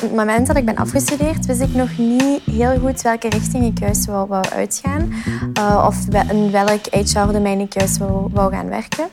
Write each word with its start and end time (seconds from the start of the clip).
het 0.00 0.14
moment 0.14 0.46
dat 0.46 0.56
ik 0.56 0.64
ben 0.64 0.76
afgestudeerd, 0.76 1.46
wist 1.46 1.60
ik 1.60 1.74
nog 1.74 1.98
niet 1.98 2.40
heel 2.44 2.78
goed 2.78 3.02
welke 3.02 3.28
richting 3.28 3.64
ik 3.64 3.78
juist 3.78 4.06
wou, 4.06 4.28
wou 4.28 4.44
uitgaan. 4.48 5.12
Uh, 5.58 5.84
of 5.86 6.30
in 6.30 6.50
welk 6.50 6.80
HR-domein 6.90 7.60
ik 7.60 7.74
juist 7.74 7.98
wou, 7.98 8.28
wou, 8.32 8.52
gaan 8.52 8.68
werken. 8.68 9.08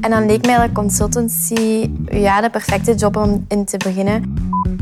En 0.00 0.10
dan 0.10 0.26
leek 0.26 0.46
mij 0.46 0.56
dat 0.56 0.72
consultancy 0.72 1.90
ja, 2.10 2.40
de 2.40 2.50
perfecte 2.50 2.94
job 2.94 3.16
om 3.16 3.44
in 3.48 3.64
te 3.64 3.76
beginnen. 3.76 4.34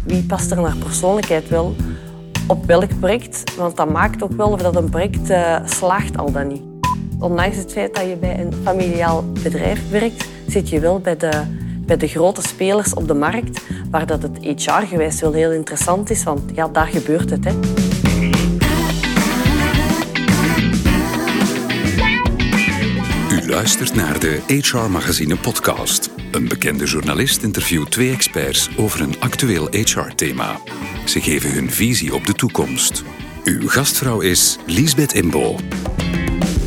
Wie 0.05 0.23
past 0.23 0.51
er 0.51 0.61
naar 0.61 0.77
persoonlijkheid 0.77 1.49
wel? 1.49 1.75
Op 2.47 2.67
welk 2.67 2.99
project? 2.99 3.57
Want 3.57 3.77
dat 3.77 3.91
maakt 3.91 4.23
ook 4.23 4.33
wel 4.33 4.49
of 4.49 4.63
dat 4.63 4.77
een 4.77 4.91
project 4.91 5.31
uh, 5.31 5.57
slaagt 5.65 6.17
al 6.17 6.33
dan 6.33 6.47
niet. 6.47 6.63
Ondanks 7.19 7.57
het 7.57 7.73
feit 7.73 7.95
dat 7.95 8.09
je 8.09 8.17
bij 8.17 8.41
een 8.41 8.53
familiaal 8.63 9.25
bedrijf 9.43 9.91
werkt, 9.91 10.29
zit 10.47 10.69
je 10.69 10.81
wel 10.81 10.99
bij 11.01 11.17
de 11.17 11.43
bij 11.87 11.97
de 11.97 12.09
grote 12.09 12.43
spelers 12.43 12.95
op 12.95 13.09
de 13.09 13.15
markt, 13.15 13.61
waar 13.91 14.07
dat 14.07 14.23
het 14.23 14.39
HR-gewijs 14.41 15.21
wel 15.21 15.33
heel 15.33 15.53
interessant 15.53 16.11
is, 16.11 16.23
want 16.23 16.41
ja, 16.55 16.69
daar 16.69 16.87
gebeurt 16.87 17.31
het. 17.31 17.45
Hè. 17.45 17.53
U 23.31 23.49
luistert 23.49 23.95
naar 23.95 24.21
de 24.21 24.41
HR 24.47 24.77
Magazine 24.77 25.37
podcast. 25.37 26.11
Een 26.31 26.49
bekende 26.49 26.85
journalist 26.85 27.43
interviewt 27.43 27.91
twee 27.91 28.13
experts 28.13 28.71
over 28.77 29.01
een 29.01 29.21
actueel 29.21 29.69
HR-thema. 29.71 30.61
Ze 31.05 31.21
geven 31.21 31.53
hun 31.53 31.71
visie 31.71 32.15
op 32.15 32.27
de 32.27 32.35
toekomst. 32.35 33.05
Uw 33.45 33.69
gastvrouw 33.69 34.21
is 34.21 34.59
Liesbeth 34.67 35.15
Imbo. 35.15 35.57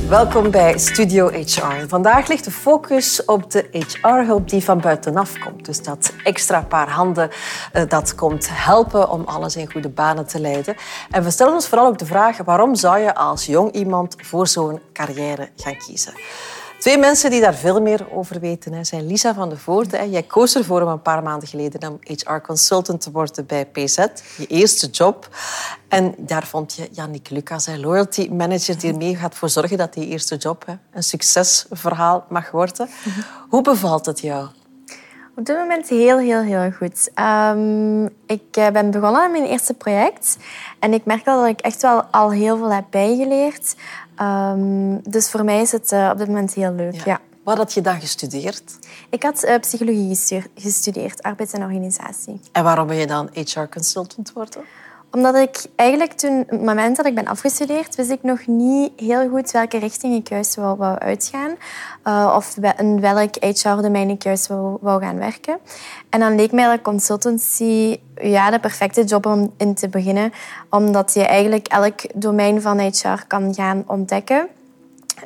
Welkom 0.10 0.52
bij 0.52 0.78
Studio 0.78 1.28
HR. 1.28 1.88
Vandaag 1.88 2.28
ligt 2.28 2.44
de 2.44 2.52
focus 2.52 3.26
op 3.26 3.52
de 3.52 3.68
HR-hulp 3.72 4.50
die 4.50 4.64
van 4.64 4.82
buitenaf 4.82 5.38
komt. 5.38 5.66
Dus 5.66 5.84
dat 5.84 6.14
extra 6.24 6.62
paar 6.62 6.90
handen 6.90 7.30
eh, 7.74 7.84
dat 7.88 8.16
komt 8.16 8.48
helpen 8.52 9.10
om 9.10 9.24
alles 9.26 9.56
in 9.56 9.72
goede 9.72 9.90
banen 9.90 10.28
te 10.28 10.40
leiden. 10.40 10.76
En 11.12 11.24
we 11.24 11.30
stellen 11.30 11.54
ons 11.54 11.68
vooral 11.68 11.88
ook 11.88 11.98
de 11.98 12.06
vraag 12.06 12.38
waarom 12.38 12.76
zou 12.76 13.00
je 13.00 13.16
als 13.16 13.46
jong 13.46 13.72
iemand 13.72 14.16
voor 14.18 14.48
zo'n 14.48 14.80
carrière 14.94 15.50
gaan 15.56 15.78
kiezen? 15.78 16.14
Twee 16.80 16.98
mensen 16.98 17.30
die 17.32 17.42
daar 17.42 17.56
veel 17.56 17.82
meer 17.82 18.08
over 18.12 18.40
weten 18.40 18.86
zijn 18.86 19.08
Lisa 19.08 19.34
van 19.34 19.50
de 19.50 19.58
Voorde. 19.58 20.10
Jij 20.10 20.24
koos 20.24 20.56
ervoor 20.56 20.82
om 20.82 20.88
een 20.88 21.02
paar 21.02 21.24
maanden 21.24 21.48
geleden 21.48 21.90
om 21.90 22.00
HR-consultant 22.02 23.02
te 23.02 23.12
worden 23.12 23.46
bij 23.46 23.66
PZ, 23.66 23.98
je 24.38 24.48
eerste 24.48 24.88
job. 24.88 25.30
En 25.88 26.16
daar 26.18 26.46
vond 26.48 26.76
je 26.76 26.90
Jannik 26.92 27.30
Lucas, 27.30 27.68
loyalty 27.78 28.30
manager, 28.32 28.80
die 28.80 28.92
ermee 28.92 29.16
gaat 29.16 29.36
voor 29.36 29.50
zorgen 29.50 29.78
dat 29.78 29.94
die 29.94 30.08
eerste 30.08 30.36
job 30.36 30.66
een 30.92 31.04
succesverhaal 31.04 32.26
mag 32.30 32.52
worden. 32.52 32.90
Hoe 33.50 33.62
bevalt 33.62 34.06
het 34.06 34.20
jou? 34.20 34.48
Op 35.40 35.46
dit 35.46 35.58
moment 35.58 35.90
heel, 35.90 36.18
heel, 36.18 36.42
heel 36.42 36.72
goed. 36.72 37.12
Um, 37.16 38.06
ik 38.26 38.44
eh, 38.52 38.70
ben 38.70 38.92
begonnen 38.92 39.22
aan 39.22 39.32
mijn 39.32 39.46
eerste 39.46 39.74
project. 39.74 40.38
En 40.80 40.94
ik 40.94 41.06
merk 41.06 41.28
al 41.28 41.40
dat 41.40 41.50
ik 41.50 41.60
echt 41.60 41.82
wel 41.82 42.02
al 42.04 42.32
heel 42.32 42.58
veel 42.58 42.72
heb 42.74 42.86
bijgeleerd. 42.90 43.76
Um, 44.22 45.02
dus 45.10 45.30
voor 45.30 45.44
mij 45.44 45.62
is 45.62 45.72
het 45.72 45.92
uh, 45.92 46.10
op 46.12 46.18
dit 46.18 46.28
moment 46.28 46.54
heel 46.54 46.72
leuk. 46.72 47.06
Ja. 47.06 47.20
Wat 47.44 47.58
had 47.58 47.74
je 47.74 47.82
dan 47.82 48.00
gestudeerd? 48.00 48.80
Ik 49.10 49.24
had 49.24 49.44
uh, 49.44 49.56
psychologie 49.56 50.44
gestudeerd, 50.56 51.24
arbeids- 51.24 51.54
en 51.54 51.64
organisatie. 51.64 52.42
En 52.52 52.64
waarom 52.64 52.88
ben 52.88 52.96
je 52.96 53.08
dan 53.08 53.30
HR-consultant 53.34 54.28
geworden? 54.28 54.62
Omdat 55.12 55.36
ik 55.36 55.66
eigenlijk 55.76 56.12
toen, 56.12 56.40
op 56.40 56.50
het 56.50 56.64
moment 56.64 56.96
dat 56.96 57.06
ik 57.06 57.16
ben 57.16 57.28
afgestudeerd, 57.28 57.96
wist 57.96 58.10
ik 58.10 58.24
nog 58.24 58.48
niet 58.48 58.92
heel 58.96 59.30
goed 59.30 59.52
welke 59.52 59.78
richting 59.78 60.16
ik 60.16 60.30
juist 60.30 60.56
wou, 60.56 60.78
wou 60.78 60.98
uitgaan. 60.98 61.56
Uh, 62.08 62.34
of 62.36 62.58
in 62.78 63.00
welk 63.02 63.36
HR-domein 63.40 64.10
ik 64.10 64.24
juist 64.24 64.48
wou, 64.48 64.78
wou, 64.82 65.02
gaan 65.02 65.18
werken. 65.18 65.58
En 66.10 66.20
dan 66.20 66.36
leek 66.36 66.52
mij 66.52 66.66
dat 66.66 66.82
consultancy 66.82 68.00
ja, 68.22 68.52
de 68.52 68.60
perfecte 68.60 69.04
job 69.04 69.26
om 69.26 69.54
in 69.58 69.74
te 69.74 69.90
beginnen. 69.90 70.34
Omdat 70.70 71.14
je 71.14 71.26
eigenlijk 71.26 71.68
elk 71.68 72.22
domein 72.22 72.62
van 72.62 72.80
HR 72.80 73.26
kan 73.28 73.54
gaan 73.54 73.84
ontdekken. 73.88 74.48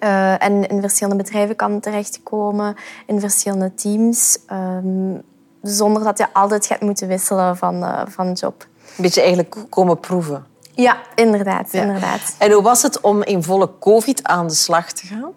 Uh, 0.03 0.43
en 0.43 0.67
in 0.67 0.81
verschillende 0.81 1.23
bedrijven 1.23 1.55
kan 1.55 1.79
terechtkomen, 1.79 2.75
in 3.05 3.19
verschillende 3.19 3.73
teams. 3.73 4.37
Um, 4.51 5.21
zonder 5.61 6.03
dat 6.03 6.17
je 6.17 6.33
altijd 6.33 6.65
gaat 6.65 6.81
moeten 6.81 7.07
wisselen 7.07 7.57
van, 7.57 7.75
uh, 7.75 8.01
van 8.07 8.31
job. 8.31 8.67
Een 8.97 9.03
beetje 9.03 9.21
eigenlijk 9.21 9.55
komen 9.69 9.99
proeven. 9.99 10.45
Ja, 10.71 10.97
inderdaad. 11.15 11.73
inderdaad. 11.73 12.35
En 12.37 12.51
hoe 12.51 12.63
was 12.63 12.81
het 12.81 13.01
om 13.01 13.23
in 13.23 13.43
volle 13.43 13.69
covid 13.79 14.23
aan 14.23 14.47
de 14.47 14.53
slag 14.53 14.91
te 14.91 15.05
gaan? 15.05 15.33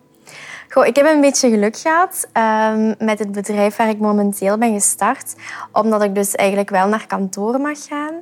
Goh, 0.68 0.86
ik 0.86 0.96
heb 0.96 1.06
een 1.06 1.20
beetje 1.20 1.50
geluk 1.50 1.76
gehad 1.76 2.28
um, 2.32 2.94
met 2.98 3.18
het 3.18 3.32
bedrijf 3.32 3.76
waar 3.76 3.88
ik 3.88 3.98
momenteel 3.98 4.58
ben 4.58 4.72
gestart. 4.72 5.34
Omdat 5.72 6.02
ik 6.02 6.14
dus 6.14 6.34
eigenlijk 6.34 6.70
wel 6.70 6.88
naar 6.88 7.06
kantoor 7.06 7.60
mag 7.60 7.86
gaan. 7.88 8.14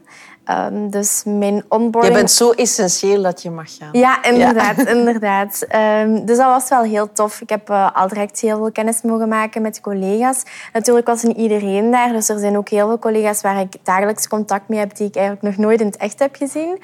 Um, 0.50 0.90
dus 0.90 1.22
mijn 1.26 1.64
onboarding... 1.68 2.14
Je 2.14 2.20
bent 2.20 2.30
zo 2.30 2.50
essentieel 2.50 3.22
dat 3.22 3.42
je 3.42 3.50
mag 3.50 3.76
gaan. 3.76 3.88
Ja, 3.92 4.24
inderdaad. 4.24 4.76
Ja. 4.76 4.86
inderdaad. 4.86 5.66
Um, 6.02 6.26
dus 6.26 6.36
dat 6.36 6.46
was 6.46 6.68
wel 6.68 6.82
heel 6.82 7.12
tof. 7.12 7.40
Ik 7.40 7.48
heb 7.48 7.70
uh, 7.70 7.90
al 7.94 8.08
direct 8.08 8.40
heel 8.40 8.56
veel 8.56 8.72
kennis 8.72 9.02
mogen 9.02 9.28
maken 9.28 9.62
met 9.62 9.80
collega's. 9.80 10.42
Natuurlijk 10.72 11.06
was 11.06 11.22
niet 11.22 11.36
iedereen 11.36 11.90
daar. 11.90 12.12
Dus 12.12 12.28
er 12.28 12.38
zijn 12.38 12.56
ook 12.56 12.68
heel 12.68 12.86
veel 12.86 12.98
collega's 12.98 13.40
waar 13.40 13.60
ik 13.60 13.74
dagelijks 13.82 14.28
contact 14.28 14.68
mee 14.68 14.78
heb 14.78 14.96
die 14.96 15.06
ik 15.06 15.16
eigenlijk 15.16 15.46
nog 15.46 15.66
nooit 15.66 15.80
in 15.80 15.86
het 15.86 15.96
echt 15.96 16.18
heb 16.18 16.36
gezien. 16.36 16.78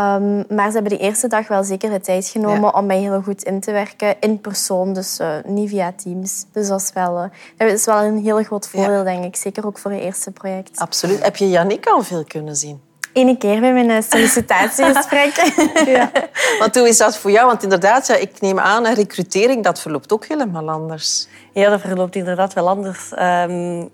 Um, 0.00 0.44
maar 0.48 0.66
ze 0.66 0.72
hebben 0.72 0.98
de 0.98 0.98
eerste 0.98 1.28
dag 1.28 1.48
wel 1.48 1.64
zeker 1.64 1.90
de 1.90 2.00
tijd 2.00 2.26
genomen 2.26 2.60
ja. 2.60 2.70
om 2.70 2.86
mij 2.86 2.98
heel 2.98 3.22
goed 3.22 3.42
in 3.42 3.60
te 3.60 3.72
werken. 3.72 4.16
In 4.20 4.40
persoon, 4.40 4.92
dus 4.92 5.20
uh, 5.20 5.28
niet 5.44 5.68
via 5.68 5.92
Teams. 5.96 6.44
Dus 6.52 6.68
dat 6.68 6.80
is 6.80 6.90
wel, 6.94 7.16
uh, 7.16 7.24
dat 7.56 7.72
is 7.72 7.84
wel 7.84 8.02
een 8.02 8.18
heel 8.18 8.42
groot 8.42 8.68
voordeel, 8.68 8.92
ja. 8.92 9.02
denk 9.02 9.24
ik. 9.24 9.36
Zeker 9.36 9.66
ook 9.66 9.78
voor 9.78 9.92
je 9.92 10.00
eerste 10.00 10.30
project. 10.30 10.78
Absoluut. 10.78 11.22
Heb 11.22 11.36
je 11.36 11.50
Jannik 11.50 11.86
al 11.86 12.02
veel 12.02 12.24
kunnen 12.24 12.56
zien? 12.56 12.80
Eén 13.16 13.38
keer 13.38 13.60
bij 13.60 13.72
mijn 13.72 14.02
sollicitatiegesprek. 14.02 15.52
ja. 15.96 16.10
Want 16.58 16.74
hoe 16.74 16.88
is 16.88 16.98
dat 16.98 17.18
voor 17.18 17.30
jou? 17.30 17.46
Want 17.46 17.62
inderdaad, 17.62 18.06
ja, 18.06 18.14
ik 18.14 18.40
neem 18.40 18.58
aan, 18.58 18.86
recrutering 18.86 19.64
dat 19.64 19.80
verloopt 19.80 20.12
ook 20.12 20.26
helemaal 20.26 20.70
anders. 20.70 21.28
Ja, 21.52 21.70
dat 21.70 21.80
verloopt 21.80 22.16
inderdaad 22.16 22.52
wel 22.52 22.68
anders. 22.68 23.12
Um, 23.18 23.90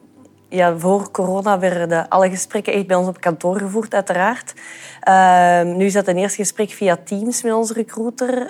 ja, 0.49 0.79
voor 0.79 1.11
corona 1.11 1.59
werden 1.59 2.09
alle 2.09 2.31
gesprekken 2.31 2.73
echt 2.73 2.87
bij 2.87 2.97
ons 2.97 3.09
op 3.09 3.21
kantoor 3.21 3.59
gevoerd, 3.59 3.95
uiteraard. 3.95 4.55
Uh, 5.09 5.75
nu 5.75 5.85
is 5.85 5.93
dat 5.93 6.09
een 6.09 6.17
eerste 6.17 6.43
gesprek 6.43 6.71
via 6.71 6.97
Teams 7.05 7.43
met 7.43 7.53
onze 7.53 7.73
recruiter. 7.73 8.43
Uh, 8.43 8.45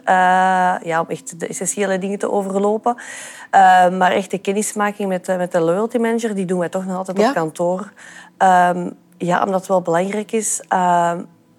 ja, 0.83 1.00
om 1.00 1.06
echt 1.09 1.41
de 1.41 1.47
essentiële 1.47 1.99
dingen 1.99 2.19
te 2.19 2.31
overlopen. 2.31 2.94
Uh, 2.97 3.89
maar 3.89 4.12
echt 4.12 4.31
de 4.31 4.39
kennismaking 4.39 5.09
met, 5.09 5.27
met 5.27 5.53
de 5.53 5.60
loyalty 5.60 5.99
manager, 5.99 6.34
die 6.34 6.44
doen 6.44 6.59
wij 6.59 6.69
toch 6.69 6.87
nog 6.87 6.97
altijd 6.97 7.19
ja? 7.19 7.28
op 7.28 7.34
kantoor. 7.34 7.93
Um, 8.39 9.00
ja, 9.27 9.43
omdat 9.43 9.60
het 9.60 9.69
wel 9.69 9.83
belangrijk 9.83 10.33
is 10.33 10.60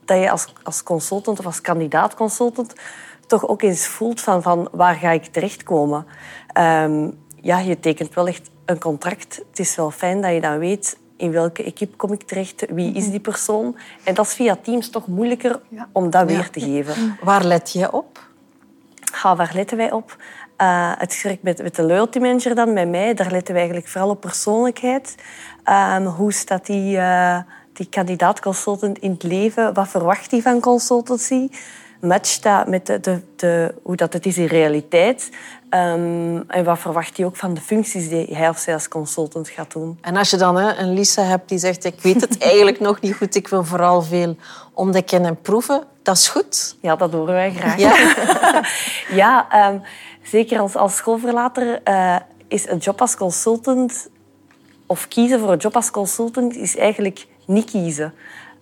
dat 0.05 0.19
je 0.19 0.31
als, 0.31 0.53
als 0.63 0.83
consultant 0.83 1.39
of 1.39 1.45
als 1.45 1.61
kandidaat 1.61 2.15
consultant 2.15 2.73
toch 3.27 3.47
ook 3.47 3.61
eens 3.61 3.87
voelt 3.87 4.21
van, 4.21 4.41
van 4.41 4.67
waar 4.71 4.95
ga 4.95 5.11
ik 5.11 5.25
terechtkomen. 5.25 6.05
Um, 6.57 7.17
ja, 7.41 7.59
je 7.59 7.79
tekent 7.79 8.13
wel 8.13 8.27
echt 8.27 8.49
een 8.65 8.79
contract. 8.79 9.41
Het 9.49 9.59
is 9.59 9.75
wel 9.75 9.91
fijn 9.91 10.21
dat 10.21 10.33
je 10.33 10.41
dan 10.41 10.59
weet 10.59 10.97
in 11.17 11.31
welke 11.31 11.63
equipe 11.63 11.95
kom 11.95 12.11
ik 12.11 12.23
terecht, 12.23 12.65
wie 12.69 12.93
is 12.93 13.09
die 13.09 13.19
persoon. 13.19 13.77
En 14.03 14.13
dat 14.13 14.25
is 14.25 14.33
via 14.33 14.55
Teams 14.55 14.89
toch 14.89 15.07
moeilijker 15.07 15.61
ja. 15.69 15.89
om 15.91 16.09
dat 16.09 16.27
weer 16.27 16.49
te 16.49 16.59
geven. 16.59 17.17
Waar 17.21 17.43
let 17.43 17.71
je 17.71 17.91
op? 17.91 18.27
Ja, 19.23 19.35
waar 19.35 19.51
letten 19.53 19.77
wij 19.77 19.91
op? 19.91 20.15
Uh, 20.63 20.91
het 20.97 21.13
gesprek 21.13 21.41
met, 21.41 21.61
met 21.61 21.75
de 21.75 21.83
loyalty 21.83 22.19
manager 22.19 22.55
dan, 22.55 22.73
met 22.73 22.89
mij, 22.89 23.13
daar 23.13 23.31
letten 23.31 23.53
we 23.53 23.59
eigenlijk 23.59 23.89
vooral 23.89 24.09
op 24.09 24.21
persoonlijkheid. 24.21 25.15
Um, 25.95 26.05
hoe 26.05 26.33
staat 26.33 26.65
die, 26.65 26.97
uh, 26.97 27.37
die 27.73 27.87
kandidaat-consultant 27.89 28.99
in 28.99 29.11
het 29.11 29.23
leven? 29.23 29.73
Wat 29.73 29.87
verwacht 29.87 30.31
hij 30.31 30.41
van 30.41 30.59
consultancy? 30.59 31.49
Matcht 32.01 32.43
dat 32.43 32.67
met 32.67 32.85
de, 32.85 32.99
de, 32.99 33.21
de, 33.35 33.75
hoe 33.83 33.95
dat 33.95 34.13
het 34.13 34.25
is 34.25 34.37
in 34.37 34.45
realiteit? 34.45 35.29
Um, 35.69 36.43
en 36.49 36.63
wat 36.63 36.79
verwacht 36.79 37.17
hij 37.17 37.25
ook 37.25 37.35
van 37.35 37.53
de 37.53 37.61
functies 37.61 38.09
die 38.09 38.35
hij 38.35 38.49
of 38.49 38.57
zij 38.57 38.73
als 38.73 38.87
consultant 38.87 39.49
gaat 39.49 39.71
doen? 39.71 39.97
En 40.01 40.15
als 40.15 40.29
je 40.29 40.37
dan 40.37 40.55
hè, 40.55 40.75
een 40.75 40.93
Lisa 40.93 41.23
hebt 41.23 41.49
die 41.49 41.57
zegt, 41.57 41.83
ik 41.83 42.01
weet 42.01 42.21
het 42.21 42.37
eigenlijk 42.37 42.79
nog 42.79 43.01
niet 43.01 43.15
goed, 43.15 43.35
ik 43.35 43.47
wil 43.47 43.63
vooral 43.63 44.01
veel 44.01 44.35
ontdekken 44.73 45.25
en 45.25 45.41
proeven, 45.41 45.83
dat 46.03 46.17
is 46.17 46.27
goed. 46.27 46.75
Ja, 46.81 46.95
dat 46.95 47.11
horen 47.11 47.33
wij 47.33 47.53
graag. 47.53 47.77
Ja, 47.77 48.63
ja 49.21 49.67
um, 49.69 49.81
zeker 50.23 50.59
als, 50.59 50.75
als 50.75 50.95
schoolverlater 50.95 51.81
uh, 51.87 52.15
is 52.47 52.67
een 52.67 52.77
job 52.77 53.01
als 53.01 53.15
consultant 53.15 54.09
of 54.85 55.07
kiezen 55.07 55.39
voor 55.39 55.51
een 55.51 55.57
job 55.57 55.75
als 55.75 55.91
consultant 55.91 56.55
is 56.55 56.77
eigenlijk 56.77 57.27
niet 57.45 57.69
kiezen. 57.71 58.13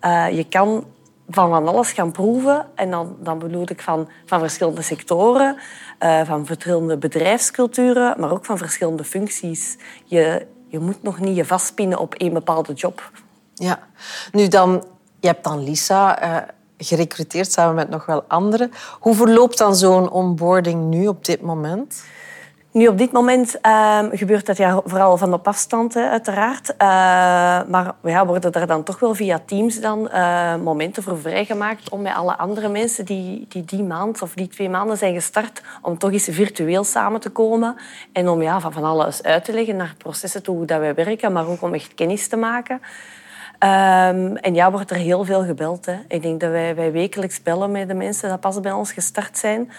Uh, 0.01 0.29
je 0.31 0.43
kan 0.43 0.85
van 1.29 1.49
van 1.49 1.67
alles 1.67 1.91
gaan 1.91 2.11
proeven. 2.11 2.65
En 2.75 2.91
dan, 2.91 3.15
dan 3.19 3.39
bedoel 3.39 3.65
ik 3.69 3.81
van, 3.81 4.09
van 4.25 4.39
verschillende 4.39 4.81
sectoren, 4.81 5.57
uh, 5.99 6.21
van 6.25 6.45
verschillende 6.45 6.97
bedrijfsculturen, 6.97 8.19
maar 8.19 8.31
ook 8.31 8.45
van 8.45 8.57
verschillende 8.57 9.03
functies. 9.03 9.77
Je, 10.05 10.47
je 10.67 10.79
moet 10.79 11.03
nog 11.03 11.19
niet 11.19 11.35
je 11.35 11.45
vastpinnen 11.45 11.99
op 11.99 12.13
één 12.13 12.33
bepaalde 12.33 12.73
job. 12.73 13.11
Ja, 13.53 13.79
nu 14.31 14.47
dan, 14.47 14.83
je 15.19 15.27
hebt 15.27 15.43
dan 15.43 15.63
Lisa 15.63 16.17
gerecruiteerd 16.83 17.51
samen 17.51 17.75
met 17.75 17.89
nog 17.89 18.05
wel 18.05 18.23
anderen. 18.27 18.71
Hoe 18.99 19.15
verloopt 19.15 19.57
dan 19.57 19.75
zo'n 19.75 20.11
onboarding 20.11 20.89
nu 20.89 21.07
op 21.07 21.25
dit 21.25 21.41
moment? 21.41 22.03
Nu, 22.73 22.87
op 22.87 22.97
dit 22.97 23.11
moment 23.11 23.61
ehm, 23.61 24.09
gebeurt 24.17 24.45
dat 24.45 24.57
ja, 24.57 24.81
vooral 24.85 25.17
van 25.17 25.33
op 25.33 25.47
afstand, 25.47 25.93
hè, 25.93 26.09
uiteraard. 26.09 26.69
Uh, 26.69 26.77
maar 27.69 27.93
ja, 28.03 28.25
worden 28.25 28.51
er 28.51 28.67
dan 28.67 28.83
toch 28.83 28.99
wel 28.99 29.15
via 29.15 29.39
Teams 29.45 29.79
dan, 29.79 30.09
uh, 30.13 30.55
momenten 30.55 31.03
voor 31.03 31.19
vrijgemaakt 31.19 31.89
om 31.89 32.01
met 32.01 32.15
alle 32.15 32.37
andere 32.37 32.69
mensen 32.69 33.05
die, 33.05 33.45
die 33.49 33.65
die 33.65 33.83
maand 33.83 34.21
of 34.21 34.33
die 34.33 34.47
twee 34.47 34.69
maanden 34.69 34.97
zijn 34.97 35.13
gestart, 35.13 35.61
om 35.81 35.97
toch 35.97 36.11
eens 36.11 36.27
virtueel 36.31 36.83
samen 36.83 37.19
te 37.19 37.29
komen 37.29 37.75
en 38.13 38.29
om 38.29 38.41
ja, 38.41 38.59
van, 38.59 38.73
van 38.73 38.83
alles 38.83 39.23
uit 39.23 39.45
te 39.45 39.53
leggen 39.53 39.75
naar 39.75 39.95
processen 39.97 40.43
toe 40.43 40.55
hoe 40.55 40.65
dat 40.65 40.79
wij 40.79 40.95
werken, 40.95 41.31
maar 41.31 41.47
ook 41.47 41.61
om 41.61 41.73
echt 41.73 41.93
kennis 41.93 42.27
te 42.27 42.37
maken. 42.37 42.81
Um, 43.63 44.37
en 44.37 44.53
ja, 44.53 44.71
wordt 44.71 44.91
er 44.91 44.97
heel 44.97 45.25
veel 45.25 45.43
gebeld. 45.43 45.85
Hè. 45.85 45.95
Ik 46.07 46.21
denk 46.21 46.39
dat 46.39 46.51
wij, 46.51 46.75
wij 46.75 46.91
wekelijks 46.91 47.43
bellen 47.43 47.71
met 47.71 47.87
de 47.87 47.93
mensen 47.93 48.29
die 48.29 48.37
pas 48.37 48.59
bij 48.59 48.71
ons 48.71 48.91
gestart 48.91 49.37
zijn 49.37 49.71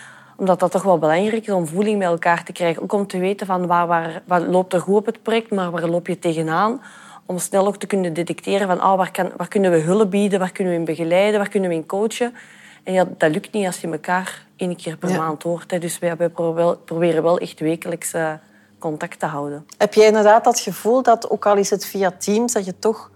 omdat 0.43 0.61
dat 0.61 0.71
toch 0.71 0.83
wel 0.83 0.99
belangrijk 0.99 1.47
is 1.47 1.53
om 1.53 1.67
voeling 1.67 1.99
met 1.99 2.09
elkaar 2.09 2.45
te 2.45 2.53
krijgen. 2.53 2.83
Ook 2.83 2.93
om 2.93 3.07
te 3.07 3.19
weten 3.19 3.47
van 3.47 3.67
waar, 3.67 3.87
waar, 3.87 4.23
waar 4.25 4.41
loopt 4.41 4.73
er 4.73 4.81
goed 4.81 4.97
op 4.97 5.07
het 5.07 5.23
project, 5.23 5.51
maar 5.51 5.71
waar 5.71 5.87
loop 5.87 6.07
je 6.07 6.19
tegenaan. 6.19 6.83
Om 7.27 7.39
snel 7.39 7.67
ook 7.67 7.77
te 7.77 7.87
kunnen 7.87 8.13
detecteren 8.13 8.67
van 8.67 8.83
oh, 8.83 8.97
waar, 8.97 9.11
kan, 9.11 9.31
waar 9.37 9.49
kunnen 9.49 9.71
we 9.71 9.79
hulp 9.79 10.11
bieden, 10.11 10.39
waar 10.39 10.53
kunnen 10.53 10.73
we 10.73 10.79
in 10.79 10.85
begeleiden, 10.85 11.41
waar 11.41 11.49
kunnen 11.49 11.71
we 11.71 11.77
in 11.77 11.87
coachen. 11.87 12.35
En 12.85 12.93
ja, 12.93 13.07
dat 13.19 13.31
lukt 13.31 13.53
niet 13.53 13.67
als 13.67 13.81
je 13.81 13.91
elkaar 13.91 14.47
één 14.57 14.77
keer 14.77 14.97
per 14.97 15.17
maand 15.17 15.43
hoort. 15.43 15.71
Hè. 15.71 15.79
Dus 15.79 15.99
wij, 15.99 16.17
wij 16.17 16.29
proberen 16.85 17.23
wel 17.23 17.39
echt 17.39 17.61
wekelijks 17.61 18.15
uh, 18.15 18.33
contact 18.79 19.19
te 19.19 19.27
houden. 19.27 19.67
Heb 19.77 19.95
jij 19.95 20.07
inderdaad 20.07 20.45
dat 20.45 20.61
gevoel 20.61 21.03
dat, 21.03 21.31
ook 21.31 21.47
al 21.47 21.57
is 21.57 21.71
het 21.71 21.87
via 21.87 22.11
Teams, 22.19 22.53
dat 22.53 22.65
je 22.65 22.79
toch 22.79 23.11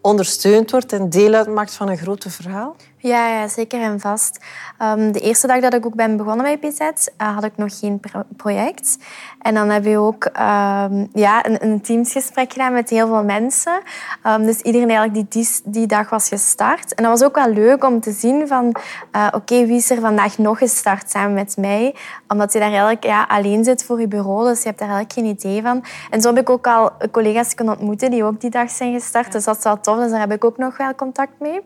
ondersteund 0.00 0.70
wordt 0.70 0.92
en 0.92 1.10
deel 1.10 1.34
uitmaakt 1.34 1.74
van 1.74 1.88
een 1.88 1.98
grote 1.98 2.30
verhaal? 2.30 2.76
Ja, 3.00 3.28
ja, 3.28 3.48
zeker 3.48 3.80
en 3.80 4.00
vast. 4.00 4.44
Um, 4.82 5.12
de 5.12 5.20
eerste 5.20 5.46
dag 5.46 5.60
dat 5.60 5.74
ik 5.74 5.86
ook 5.86 5.94
ben 5.94 6.16
begonnen 6.16 6.44
bij 6.44 6.70
PZ, 6.70 6.80
uh, 6.80 7.34
had 7.34 7.44
ik 7.44 7.56
nog 7.56 7.78
geen 7.78 8.00
project. 8.36 8.98
En 9.40 9.54
dan 9.54 9.68
heb 9.68 9.84
je 9.84 9.98
ook 9.98 10.24
um, 10.24 11.08
ja, 11.12 11.46
een, 11.46 11.64
een, 11.64 11.80
teamsgesprek 11.80 12.52
gedaan 12.52 12.72
met 12.72 12.90
heel 12.90 13.06
veel 13.06 13.24
mensen. 13.24 13.80
Um, 14.26 14.46
dus 14.46 14.60
iedereen 14.60 14.88
eigenlijk 14.90 15.32
die, 15.32 15.42
die, 15.42 15.60
die 15.64 15.86
dag 15.86 16.10
was 16.10 16.28
gestart. 16.28 16.94
En 16.94 17.02
dat 17.02 17.18
was 17.18 17.28
ook 17.28 17.34
wel 17.34 17.52
leuk 17.52 17.84
om 17.84 18.00
te 18.00 18.12
zien 18.12 18.48
van... 18.48 18.76
Uh, 19.16 19.26
Oké, 19.26 19.36
okay, 19.36 19.66
wie 19.66 19.76
is 19.76 19.90
er 19.90 20.00
vandaag 20.00 20.38
nog 20.38 20.58
gestart 20.58 21.10
samen 21.10 21.32
met 21.32 21.56
mij? 21.56 21.94
Omdat 22.28 22.52
je 22.52 22.58
daar 22.58 22.68
eigenlijk 22.68 23.04
ja, 23.04 23.24
alleen 23.28 23.64
zit 23.64 23.84
voor 23.84 24.00
je 24.00 24.08
bureau. 24.08 24.48
Dus 24.48 24.62
je 24.62 24.66
hebt 24.66 24.78
daar 24.78 24.88
eigenlijk 24.88 25.18
geen 25.18 25.36
idee 25.36 25.62
van. 25.62 25.84
En 26.10 26.20
zo 26.20 26.28
heb 26.28 26.38
ik 26.38 26.50
ook 26.50 26.66
al 26.66 26.90
collega's 27.10 27.54
kunnen 27.54 27.74
ontmoeten 27.74 28.10
die 28.10 28.24
ook 28.24 28.40
die 28.40 28.50
dag 28.50 28.70
zijn 28.70 28.92
gestart. 28.92 29.32
Dus 29.32 29.44
dat 29.44 29.56
is 29.56 29.64
wel 29.64 29.80
tof. 29.80 29.98
Dus 29.98 30.10
daar 30.10 30.20
heb 30.20 30.32
ik 30.32 30.44
ook 30.44 30.58
nog 30.58 30.76
wel 30.76 30.94
contact 30.94 31.32
mee. 31.38 31.60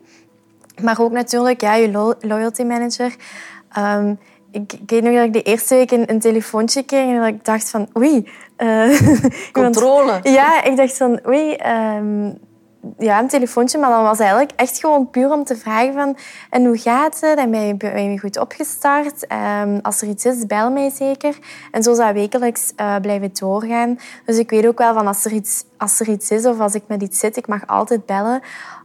Maar 0.81 0.99
ook 0.99 1.11
natuurlijk 1.11 1.61
ja, 1.61 1.75
je 1.75 2.15
loyalty 2.19 2.63
manager. 2.63 3.15
Um, 3.77 4.19
ik, 4.51 4.73
ik, 4.73 4.89
weet 4.89 5.03
nog 5.03 5.13
dat 5.13 5.23
ik 5.23 5.33
de 5.33 5.41
eerste 5.41 5.75
week 5.75 5.91
een, 5.91 6.09
een 6.09 6.19
telefoontje 6.19 6.83
kreeg 6.83 7.07
en 7.07 7.17
dat 7.17 7.27
ik 7.27 7.45
dacht 7.45 7.69
van 7.69 7.87
oei. 7.97 8.27
Uh, 8.57 9.01
Controle. 9.51 10.19
ja, 10.23 10.63
ik 10.63 10.77
dacht 10.77 10.97
van 10.97 11.19
oei. 11.27 11.57
Um, 11.97 12.37
ja, 12.97 13.19
een 13.19 13.27
telefoontje, 13.27 13.77
maar 13.77 13.89
dan 13.89 14.03
was 14.03 14.19
eigenlijk 14.19 14.51
echt 14.55 14.79
gewoon 14.79 15.09
puur 15.09 15.31
om 15.31 15.43
te 15.43 15.55
vragen 15.55 15.93
van 15.93 16.17
en 16.49 16.65
hoe 16.65 16.77
gaat 16.77 17.19
het? 17.19 17.37
En 17.37 17.51
ben 17.51 17.67
je, 17.67 17.75
ben 17.77 18.11
je 18.11 18.19
goed 18.19 18.39
opgestart? 18.39 19.31
Um, 19.61 19.79
als 19.81 20.01
er 20.01 20.07
iets 20.07 20.25
is, 20.25 20.45
bel 20.45 20.71
mij 20.71 20.89
zeker. 20.89 21.37
En 21.71 21.83
zo 21.83 21.93
zou 21.93 22.13
wekelijks 22.13 22.73
uh, 22.77 22.95
blijven 23.01 23.29
doorgaan. 23.33 23.99
Dus 24.25 24.37
ik 24.37 24.49
weet 24.49 24.67
ook 24.67 24.77
wel 24.77 24.93
van 24.93 25.07
als 25.07 25.25
er, 25.25 25.31
iets, 25.31 25.63
als 25.77 25.99
er 25.99 26.07
iets 26.07 26.31
is 26.31 26.45
of 26.45 26.59
als 26.59 26.73
ik 26.73 26.83
met 26.87 27.01
iets 27.01 27.19
zit, 27.19 27.37
ik 27.37 27.47
mag 27.47 27.67
altijd 27.67 28.05
bellen 28.05 28.41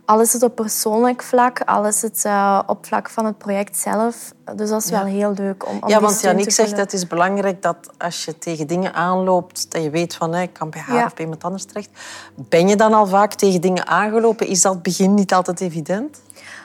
alles 0.09 0.35
is 0.35 0.43
op 0.43 0.55
persoonlijk 0.55 1.23
vlak, 1.23 1.61
alles 1.65 2.05
is 2.05 2.25
uh, 2.25 2.61
op 2.67 2.87
vlak 2.87 3.11
van 3.11 3.25
het 3.25 3.39
project 3.39 3.77
zelf. 3.77 4.33
Dus 4.57 4.69
dat 4.69 4.85
is 4.85 4.91
wel 4.91 5.05
heel 5.05 5.33
leuk 5.37 5.69
om, 5.69 5.79
om 5.81 5.89
Ja, 5.89 6.01
want 6.01 6.21
Janik 6.21 6.51
zegt 6.51 6.71
dat 6.71 6.79
het 6.79 6.93
is 6.93 7.07
belangrijk 7.07 7.63
dat 7.63 7.77
als 7.99 8.25
je 8.25 8.39
tegen 8.39 8.67
dingen 8.67 8.95
aanloopt, 8.95 9.71
dat 9.73 9.83
je 9.83 9.91
weet 9.91 10.15
van 10.15 10.35
ik 10.35 10.53
kan 10.53 10.71
bij 10.71 10.81
haar 10.81 11.07
of 11.07 11.15
bij 11.15 11.25
iemand 11.25 11.45
anders 11.45 11.65
terecht. 11.65 11.91
Ben 12.35 12.69
je 12.69 12.77
dan 12.77 12.95
al 12.95 13.07
vaak 13.07 13.35
tegen 13.35 13.61
dingen 13.61 13.87
aangelopen? 13.87 14.47
Is 14.47 14.63
dat 14.63 14.83
begin 14.83 15.15
niet 15.15 15.35
altijd 15.35 15.61
evident? 15.61 16.21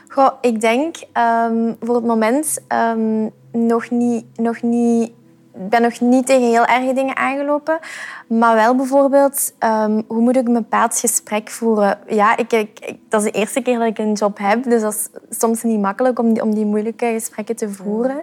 Goh, 0.07 0.31
ik 0.41 0.61
denk 0.61 0.95
um, 1.13 1.75
voor 1.81 1.95
het 1.95 2.05
moment 2.05 2.57
um, 2.67 3.31
nog 3.51 3.89
niet, 3.89 4.25
nog 4.35 4.61
niet 4.61 5.11
ben 5.55 5.81
nog 5.81 5.99
niet 5.99 6.25
tegen 6.25 6.47
heel 6.47 6.65
erge 6.65 6.93
dingen 6.93 7.17
aangelopen. 7.17 7.79
Maar 8.27 8.55
wel 8.55 8.75
bijvoorbeeld, 8.75 9.53
um, 9.59 10.03
hoe 10.07 10.21
moet 10.21 10.35
ik 10.35 10.47
een 10.47 10.53
bepaald 10.53 10.99
gesprek 10.99 11.49
voeren? 11.49 11.99
Ja, 12.07 12.37
ik, 12.37 12.53
ik, 12.53 12.97
dat 13.09 13.23
is 13.23 13.31
de 13.31 13.37
eerste 13.39 13.61
keer 13.61 13.79
dat 13.79 13.87
ik 13.87 13.97
een 13.97 14.13
job 14.13 14.37
heb. 14.37 14.63
Dus 14.63 14.81
dat 14.81 14.93
is 14.93 15.37
soms 15.39 15.63
niet 15.63 15.79
makkelijk 15.79 16.19
om 16.19 16.33
die, 16.33 16.43
om 16.43 16.53
die 16.53 16.65
moeilijke 16.65 17.05
gesprekken 17.05 17.55
te 17.55 17.69
voeren. 17.69 18.21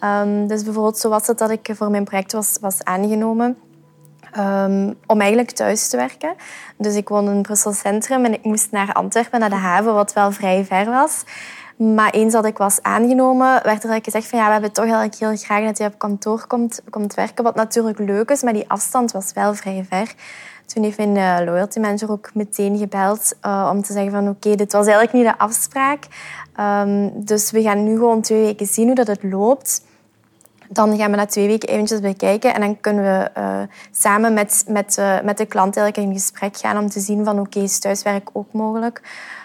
Um, 0.00 0.46
dus 0.46 0.62
bijvoorbeeld, 0.62 0.98
zo 0.98 1.08
was 1.08 1.26
het 1.26 1.38
dat 1.38 1.50
ik 1.50 1.70
voor 1.72 1.90
mijn 1.90 2.04
project 2.04 2.32
was, 2.32 2.58
was 2.60 2.84
aangenomen. 2.84 3.56
Um, 4.38 4.94
om 5.06 5.20
eigenlijk 5.20 5.50
thuis 5.50 5.88
te 5.88 5.96
werken. 5.96 6.34
Dus 6.76 6.94
ik 6.94 7.08
woon 7.08 7.28
in 7.28 7.42
Brussel 7.42 7.72
Centrum 7.72 8.24
en 8.24 8.32
ik 8.32 8.44
moest 8.44 8.70
naar 8.70 8.92
Antwerpen, 8.92 9.40
naar 9.40 9.50
de 9.50 9.56
haven, 9.56 9.94
wat 9.94 10.12
wel 10.12 10.32
vrij 10.32 10.64
ver 10.64 10.90
was. 10.90 11.24
Maar 11.76 12.10
eens 12.10 12.32
dat 12.32 12.44
ik 12.44 12.58
was 12.58 12.82
aangenomen, 12.82 13.62
werd 13.62 13.84
er 13.84 14.02
gezegd 14.02 14.26
van 14.26 14.38
ja, 14.38 14.46
we 14.46 14.52
hebben 14.52 14.72
toch 14.72 14.84
eigenlijk 14.84 15.14
heel 15.14 15.36
graag 15.36 15.64
dat 15.64 15.78
je 15.78 15.84
op 15.84 15.98
kantoor 15.98 16.46
komt, 16.46 16.80
komt 16.90 17.14
werken. 17.14 17.44
Wat 17.44 17.54
natuurlijk 17.54 17.98
leuk 17.98 18.30
is, 18.30 18.42
maar 18.42 18.52
die 18.52 18.68
afstand 18.68 19.12
was 19.12 19.32
wel 19.32 19.54
vrij 19.54 19.86
ver. 19.88 20.14
Toen 20.66 20.82
heeft 20.82 20.96
mijn 20.96 21.16
uh, 21.16 21.46
loyalty 21.46 21.78
manager 21.78 22.10
ook 22.10 22.34
meteen 22.34 22.78
gebeld 22.78 23.32
uh, 23.42 23.70
om 23.72 23.82
te 23.82 23.92
zeggen 23.92 24.12
van 24.12 24.28
oké, 24.28 24.54
dit 24.54 24.72
was 24.72 24.86
eigenlijk 24.86 25.12
niet 25.16 25.24
de 25.24 25.38
afspraak. 25.38 26.06
Um, 26.60 27.24
dus 27.24 27.50
we 27.50 27.62
gaan 27.62 27.84
nu 27.84 27.92
gewoon 27.92 28.20
twee 28.20 28.42
weken 28.42 28.66
zien 28.66 28.86
hoe 28.86 28.94
dat 28.94 29.06
het 29.06 29.22
loopt. 29.22 29.82
Dan 30.68 30.96
gaan 30.96 31.10
we 31.10 31.16
na 31.16 31.26
twee 31.26 31.46
weken 31.46 31.68
eventjes 31.68 32.00
bekijken 32.00 32.54
en 32.54 32.60
dan 32.60 32.80
kunnen 32.80 33.04
we 33.04 33.40
uh, 33.40 33.60
samen 33.90 34.34
met, 34.34 34.64
met, 34.68 34.98
met 35.24 35.38
de 35.38 35.46
klant 35.46 35.76
eigenlijk 35.76 36.08
in 36.08 36.20
gesprek 36.20 36.56
gaan 36.56 36.78
om 36.78 36.88
te 36.88 37.00
zien 37.00 37.24
van 37.24 37.40
oké, 37.40 37.58
is 37.58 37.78
thuiswerk 37.78 38.30
ook 38.32 38.52
mogelijk? 38.52 39.02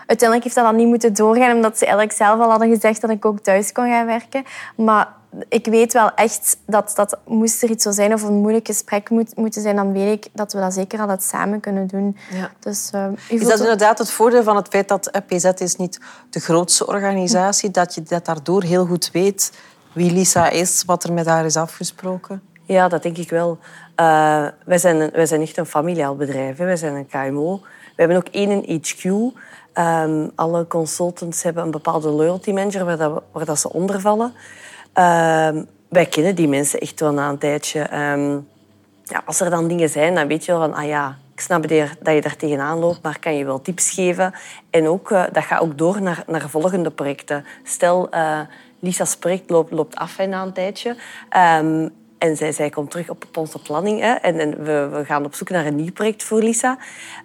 Uiteindelijk 0.10 0.44
heeft 0.44 0.56
dat 0.56 0.66
dan 0.66 0.76
niet 0.76 0.88
moeten 0.88 1.14
doorgaan, 1.14 1.56
omdat 1.56 1.78
ze 1.78 1.86
eigenlijk 1.86 2.18
zelf 2.18 2.40
al 2.40 2.50
hadden 2.50 2.70
gezegd 2.70 3.02
dat 3.02 3.10
ik 3.10 3.26
ook 3.26 3.40
thuis 3.40 3.72
kon 3.72 3.90
gaan 3.90 4.06
werken. 4.06 4.44
Maar 4.76 5.08
ik 5.50 5.66
weet 5.66 5.94
wel 5.94 6.14
echt 6.14 6.58
dat, 6.66 6.92
dat 6.96 7.18
moest 7.26 7.64
er 7.64 7.70
iets 7.70 7.84
zo 7.84 7.92
zijn 7.92 8.14
of 8.14 8.24
een 8.24 8.34
moeilijk 8.34 8.66
gesprek 8.66 9.10
moet, 9.10 9.36
moeten 9.36 9.62
zijn, 9.62 9.76
dan 9.76 9.94
weet 9.94 10.26
ik 10.26 10.32
dat 10.34 10.54
we 10.54 10.60
dat 10.60 10.74
zeker 10.74 11.00
altijd 11.00 11.24
samen 11.24 11.60
kunnen 11.60 11.88
doen. 11.88 12.18
Ja. 12.32 12.52
Dus, 12.60 12.92
uh, 12.96 13.06
is 13.28 13.48
dat 13.48 13.60
inderdaad 13.60 13.98
het 13.98 14.12
voordeel 14.12 14.44
van 14.44 14.56
het 14.56 14.68
feit 14.68 14.88
dat 14.88 15.12
PZ 15.28 15.46
is 15.46 15.76
niet 15.76 16.00
de 16.30 16.40
grootste 16.40 16.88
organisatie, 16.88 17.72
dat 17.72 17.96
je 17.96 18.04
dat 18.04 18.26
daardoor 18.26 18.64
heel 18.64 18.86
goed 18.86 19.10
weet 19.12 19.52
wie 19.94 20.12
Lisa 20.12 20.50
is, 20.50 20.84
wat 20.86 21.04
er 21.04 21.14
met 21.14 21.26
haar 21.26 21.46
is 21.46 21.56
afgesproken? 21.56 22.42
Ja, 22.64 22.88
dat 22.88 23.04
denk 23.04 23.18
ik 23.18 23.30
wel. 23.30 23.58
Uh, 23.96 24.48
wij, 24.66 24.78
zijn 24.78 25.10
wij 25.12 25.26
zijn 25.26 25.42
echt 25.42 25.58
een 25.58 25.66
familiaal 25.66 26.16
bedrijf. 26.16 26.58
Hè. 26.58 26.66
Wij 26.66 26.76
zijn 26.76 26.96
een 26.96 27.08
KMO. 27.08 27.60
We 27.96 28.06
hebben 28.06 28.18
ook 28.18 28.28
één 28.28 28.82
HQ. 28.82 29.04
Um, 29.80 30.32
alle 30.36 30.68
consultants 30.68 31.44
hebben 31.44 31.64
een 31.64 31.72
bepaalde 31.72 32.10
loyalty 32.10 32.52
manager 32.52 32.86
waar, 32.86 32.98
dat, 32.98 33.24
waar 33.32 33.46
dat 33.46 33.60
ze 33.60 33.74
onder 33.74 34.02
vallen. 34.02 34.34
Um, 34.94 35.68
wij 35.90 36.06
kennen 36.10 36.36
die 36.36 36.48
mensen 36.48 36.80
echt 36.80 37.00
wel 37.00 37.14
na 37.14 37.30
een 37.30 37.38
tijdje. 37.38 37.80
Um, 37.80 38.48
ja, 39.04 39.22
als 39.26 39.40
er 39.40 39.50
dan 39.50 39.68
dingen 39.68 39.90
zijn, 39.90 40.16
dan 40.16 40.28
weet 40.28 40.46
je 40.46 40.52
wel 40.52 40.62
van... 40.62 40.74
Ah 40.74 40.86
ja, 40.86 41.18
ik 41.34 41.40
snap 41.40 41.62
dat 41.62 41.72
je 42.16 42.22
daar 42.22 42.36
tegenaan 42.36 42.80
loopt, 42.80 43.02
maar 43.02 43.20
kan 43.20 43.36
je 43.36 43.46
wel 43.46 43.62
tips 43.62 43.90
geven. 43.90 44.34
En 44.70 44.88
ook, 44.88 45.10
uh, 45.10 45.24
dat 45.32 45.44
gaat 45.44 45.62
ook 45.62 45.78
door 45.78 46.02
naar, 46.02 46.24
naar 46.28 46.50
volgende 46.50 46.92
projecten. 46.92 47.46
Stel, 47.64 48.08
uh, 48.14 48.40
Lisa's 48.80 49.18
project 49.18 49.50
loopt 49.50 49.96
af 49.96 50.18
na 50.18 50.42
een 50.42 50.54
tijdje. 50.54 50.96
En 52.20 52.38
zij, 52.38 52.52
zij 52.52 52.70
komt 52.70 52.92
terug 52.92 53.10
op, 53.10 53.26
onze 53.38 53.60
planning. 53.60 54.00
Hè, 54.00 54.14
en, 54.14 54.40
en 54.40 54.64
we, 54.64 54.90
we, 54.92 55.06
gaan 55.06 55.26
op 55.26 55.36
zoek 55.36 55.50
naar 55.50 55.66
een 55.66 55.76
nieuw 55.76 55.92
project 55.92 56.24
voor 56.24 56.42
Lisa. 56.42 56.78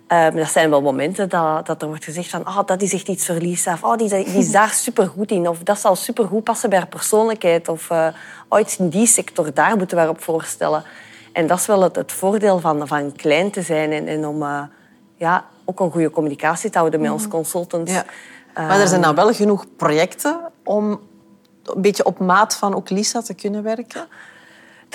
Um, 0.08 0.36
er 0.36 0.46
zijn 0.46 0.70
wel 0.70 0.82
momenten 0.82 1.28
dat, 1.28 1.66
dat 1.66 1.82
er 1.82 1.88
wordt 1.88 2.04
gezegd 2.04 2.30
van... 2.30 2.40
Oh, 2.40 2.60
dat 2.66 2.82
is 2.82 2.92
echt 2.92 3.08
iets 3.08 3.26
voor 3.26 3.34
Lisa. 3.34 3.72
Of 3.72 3.82
oh, 3.82 3.96
die, 3.96 4.08
die 4.08 4.24
is 4.24 4.50
daar 4.50 4.70
supergoed 4.86 5.30
in. 5.30 5.48
Of 5.48 5.58
dat 5.58 5.78
zal 5.78 5.96
supergoed 5.96 6.44
passen 6.44 6.70
bij 6.70 6.78
haar 6.78 6.88
persoonlijkheid. 6.88 7.68
Of 7.68 7.90
uh, 7.90 8.06
oh, 8.48 8.60
iets 8.60 8.76
in 8.76 8.88
die 8.88 9.06
sector, 9.06 9.54
daar 9.54 9.76
moeten 9.76 9.96
we 9.96 10.02
haar 10.02 10.12
op 10.12 10.22
voorstellen. 10.22 10.84
En 11.32 11.46
dat 11.46 11.58
is 11.58 11.66
wel 11.66 11.82
het, 11.82 11.96
het 11.96 12.12
voordeel 12.12 12.60
van, 12.60 12.88
van 12.88 13.12
klein 13.12 13.50
te 13.50 13.62
zijn. 13.62 13.92
En, 13.92 14.06
en 14.06 14.26
om 14.26 14.42
uh, 14.42 14.62
ja, 15.16 15.44
ook 15.64 15.80
een 15.80 15.90
goede 15.90 16.10
communicatie 16.10 16.70
te 16.70 16.78
houden 16.78 17.00
met 17.00 17.10
onze 17.10 17.28
consultants. 17.28 17.92
Ja. 17.92 18.04
Maar 18.54 18.80
er 18.80 18.88
zijn 18.88 19.02
dan 19.02 19.14
wel 19.14 19.32
genoeg 19.32 19.66
projecten 19.76 20.40
om 20.64 21.00
een 21.64 21.82
beetje 21.82 22.04
op 22.04 22.18
maat 22.18 22.56
van 22.56 22.74
ook 22.74 22.90
Lisa 22.90 23.22
te 23.22 23.34
kunnen 23.34 23.62
werken? 23.62 24.06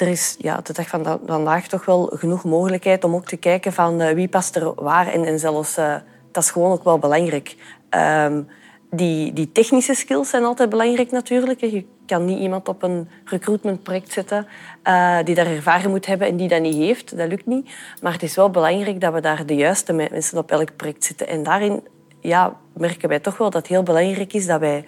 Er 0.01 0.08
is 0.08 0.36
ja, 0.39 0.60
de 0.63 0.74
dag 0.74 0.88
van 0.88 1.20
vandaag 1.25 1.68
toch 1.68 1.86
wel 1.86 2.12
genoeg 2.15 2.44
mogelijkheid 2.44 3.03
om 3.03 3.15
ook 3.15 3.25
te 3.25 3.38
kijken 3.38 3.74
van 3.74 4.01
uh, 4.01 4.10
wie 4.10 4.27
past 4.27 4.56
er 4.56 4.84
waar. 4.84 5.08
En, 5.08 5.25
en 5.25 5.39
zelfs, 5.39 5.77
uh, 5.77 5.96
dat 6.32 6.44
is 6.44 6.51
gewoon 6.51 6.72
ook 6.72 6.84
wel 6.84 7.00
belangrijk. 7.00 7.56
Um, 7.89 8.48
die, 8.91 9.34
die 9.34 9.51
technische 9.51 9.94
skills 9.94 10.29
zijn 10.29 10.44
altijd 10.44 10.70
belangrijk 10.70 11.12
natuurlijk. 11.12 11.60
Je 11.60 11.86
kan 12.06 12.25
niet 12.25 12.39
iemand 12.39 12.68
op 12.68 12.84
een 12.84 13.10
recruitmentproject 13.25 14.12
zetten 14.12 14.48
uh, 14.84 15.18
die 15.24 15.36
daar 15.36 15.48
ervaring 15.48 15.89
moet 15.89 16.06
hebben 16.06 16.27
en 16.27 16.38
die 16.38 16.48
dat 16.48 16.62
niet 16.62 16.75
heeft. 16.75 17.18
Dat 17.18 17.27
lukt 17.27 17.46
niet. 17.46 17.70
Maar 18.01 18.13
het 18.13 18.24
is 18.24 18.36
wel 18.36 18.50
belangrijk 18.50 19.01
dat 19.01 19.13
we 19.13 19.22
daar 19.22 19.46
de 19.46 19.56
juiste 19.56 19.94
mensen 19.94 20.38
op 20.38 20.51
elk 20.51 20.75
project 20.75 21.03
zetten. 21.03 21.27
En 21.27 21.44
daarin 21.44 21.84
ja, 22.20 22.58
merken 22.74 23.10
wij 23.10 23.20
toch 23.20 23.38
wel 23.38 23.50
dat 23.50 23.62
het 23.62 23.72
heel 23.72 23.84
belangrijk 23.84 24.34
is 24.34 24.46
dat 24.46 24.60
wij 24.60 24.86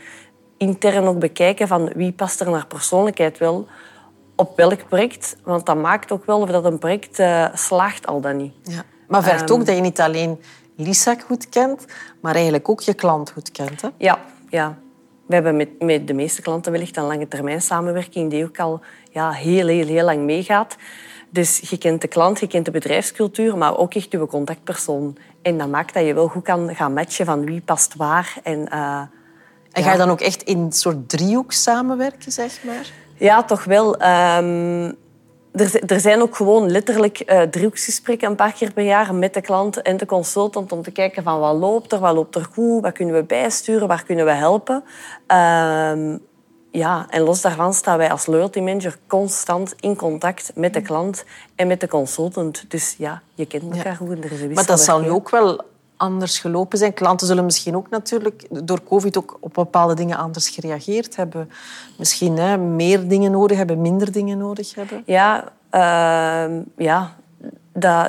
intern 0.58 1.06
ook 1.06 1.20
bekijken 1.20 1.68
van 1.68 1.91
wie 1.96 2.12
past 2.12 2.39
er 2.39 2.50
naar 2.50 2.68
persoonlijkheid 2.68 3.38
wel 3.38 3.68
op 4.41 4.57
welk 4.57 4.88
project. 4.88 5.36
Want 5.43 5.65
dat 5.65 5.77
maakt 5.77 6.12
ook 6.12 6.25
wel 6.25 6.39
of 6.39 6.50
dat 6.50 6.65
een 6.65 6.79
project 6.79 7.19
uh, 7.19 7.48
slaagt 7.53 8.07
al 8.07 8.21
dan 8.21 8.38
niet. 8.38 8.53
Ja. 8.63 8.83
Maar 9.07 9.24
vergt 9.24 9.51
ook 9.51 9.65
dat 9.65 9.75
je 9.75 9.81
niet 9.81 10.01
alleen 10.01 10.39
Lisa 10.75 11.15
goed 11.25 11.50
kent, 11.50 11.86
maar 12.21 12.33
eigenlijk 12.33 12.69
ook 12.69 12.81
je 12.81 12.93
klant 12.93 13.31
goed 13.31 13.51
kent. 13.51 13.81
Hè? 13.81 13.89
Ja, 13.98 14.19
ja. 14.50 14.77
We 15.25 15.33
hebben 15.33 15.55
met, 15.55 15.81
met 15.81 16.07
de 16.07 16.13
meeste 16.13 16.41
klanten 16.41 16.71
wellicht 16.71 16.98
een 16.98 17.03
lange 17.03 17.27
termijn 17.27 17.62
samenwerking 17.62 18.29
die 18.29 18.43
ook 18.43 18.60
al 18.60 18.81
ja, 19.12 19.31
heel, 19.31 19.67
heel, 19.67 19.88
heel 19.88 20.05
lang 20.05 20.24
meegaat. 20.24 20.75
Dus 21.29 21.60
je 21.69 21.77
kent 21.77 22.01
de 22.01 22.07
klant, 22.07 22.39
je 22.39 22.48
kent 22.48 22.65
de 22.65 22.71
bedrijfscultuur, 22.71 23.57
maar 23.57 23.77
ook 23.77 23.93
echt 23.93 24.12
je 24.12 24.25
contactpersoon. 24.25 25.17
En 25.41 25.57
dat 25.57 25.67
maakt 25.67 25.93
dat 25.93 26.05
je 26.05 26.13
wel 26.13 26.27
goed 26.27 26.43
kan 26.43 26.75
gaan 26.75 26.93
matchen 26.93 27.25
van 27.25 27.45
wie 27.45 27.62
past 27.62 27.95
waar. 27.95 28.38
En, 28.43 28.60
uh, 28.74 29.01
en 29.71 29.83
ga 29.83 29.91
je 29.91 29.98
dan 29.98 30.10
ook 30.10 30.21
echt 30.21 30.43
in 30.43 30.60
een 30.60 30.71
soort 30.71 31.10
driehoek 31.10 31.51
samenwerken, 31.51 32.31
zeg 32.31 32.63
maar? 32.63 32.91
Ja, 33.22 33.44
toch 33.44 33.63
wel. 33.63 33.94
Um, 33.94 34.96
er, 35.51 35.84
er, 35.92 36.00
zijn 36.00 36.22
ook 36.22 36.36
gewoon 36.36 36.72
letterlijk 36.72 37.24
uh, 37.25 37.42
driehoeksgesprekken 37.42 38.30
een 38.30 38.36
paar 38.36 38.54
keer 38.54 38.74
per 38.74 38.84
jaar 38.84 39.16
met 39.16 39.34
de 39.34 39.42
klant 39.42 39.82
en 39.82 39.98
de 39.98 40.06
consultant 40.06 40.72
om 40.72 40.82
te 40.82 40.92
kijken 40.92 41.24
van 41.24 41.40
wat 41.40 41.56
loopt 41.56 41.92
er, 41.92 42.00
wat 42.00 42.16
loopt 42.16 42.36
er 42.36 42.48
goed, 42.54 42.82
wat 42.82 42.94
kunnen 42.94 43.16
we 43.16 43.24
bijsturen, 43.24 43.88
waar 43.88 44.04
kunnen 44.04 44.25
we 44.25 44.32
helpen. 44.32 44.84
Um, 45.28 46.22
ja, 46.72 47.06
en 47.10 47.22
los 47.22 47.42
daarvan 47.42 47.74
staan 47.74 47.98
wij 47.98 48.12
als 48.12 48.25
loyalty 48.25 48.60
manager 48.60 48.98
constant 49.08 49.75
in 49.80 49.96
contact 49.96 50.51
met 50.56 50.74
de 50.74 50.82
klant 50.82 51.24
en 51.56 51.68
met 51.68 51.80
de 51.80 51.88
consultant. 51.88 52.66
Dus 52.68 52.96
ja, 52.98 53.22
je 53.34 53.46
kent 53.46 53.75
elkaar 53.75 53.96
goed 53.96 54.10
en 54.10 54.24
er 54.24 54.32
is 54.32 54.42
een 54.42 54.54
Maar 54.54 54.66
dat 54.66 54.82
zal 54.82 55.00
nu 55.00 55.10
ook 55.10 55.30
wel 55.30 55.62
anders 56.01 56.39
gelopen 56.39 56.77
zijn. 56.77 56.93
Klanten 56.93 57.27
zullen 57.27 57.46
misschien 57.46 57.75
ook 57.75 57.89
natuurlijk 57.89 58.65
door 58.65 58.84
COVID 58.84 59.17
ook 59.17 59.38
op 59.39 59.53
bepaalde 59.53 59.93
dingen 59.93 60.17
anders 60.17 60.50
gereageerd 60.50 61.15
hebben. 61.15 61.50
Misschien 61.98 62.38
hè, 62.38 62.58
meer 62.58 63.08
dingen 63.08 63.31
nodig 63.31 63.58
hebben, 63.58 63.81
minder 63.81 64.12
dingen 64.12 64.38
nodig 64.38 64.75
hebben. 64.75 65.03
Ja, 65.05 65.51
uh, 65.72 66.58
ja. 66.77 67.15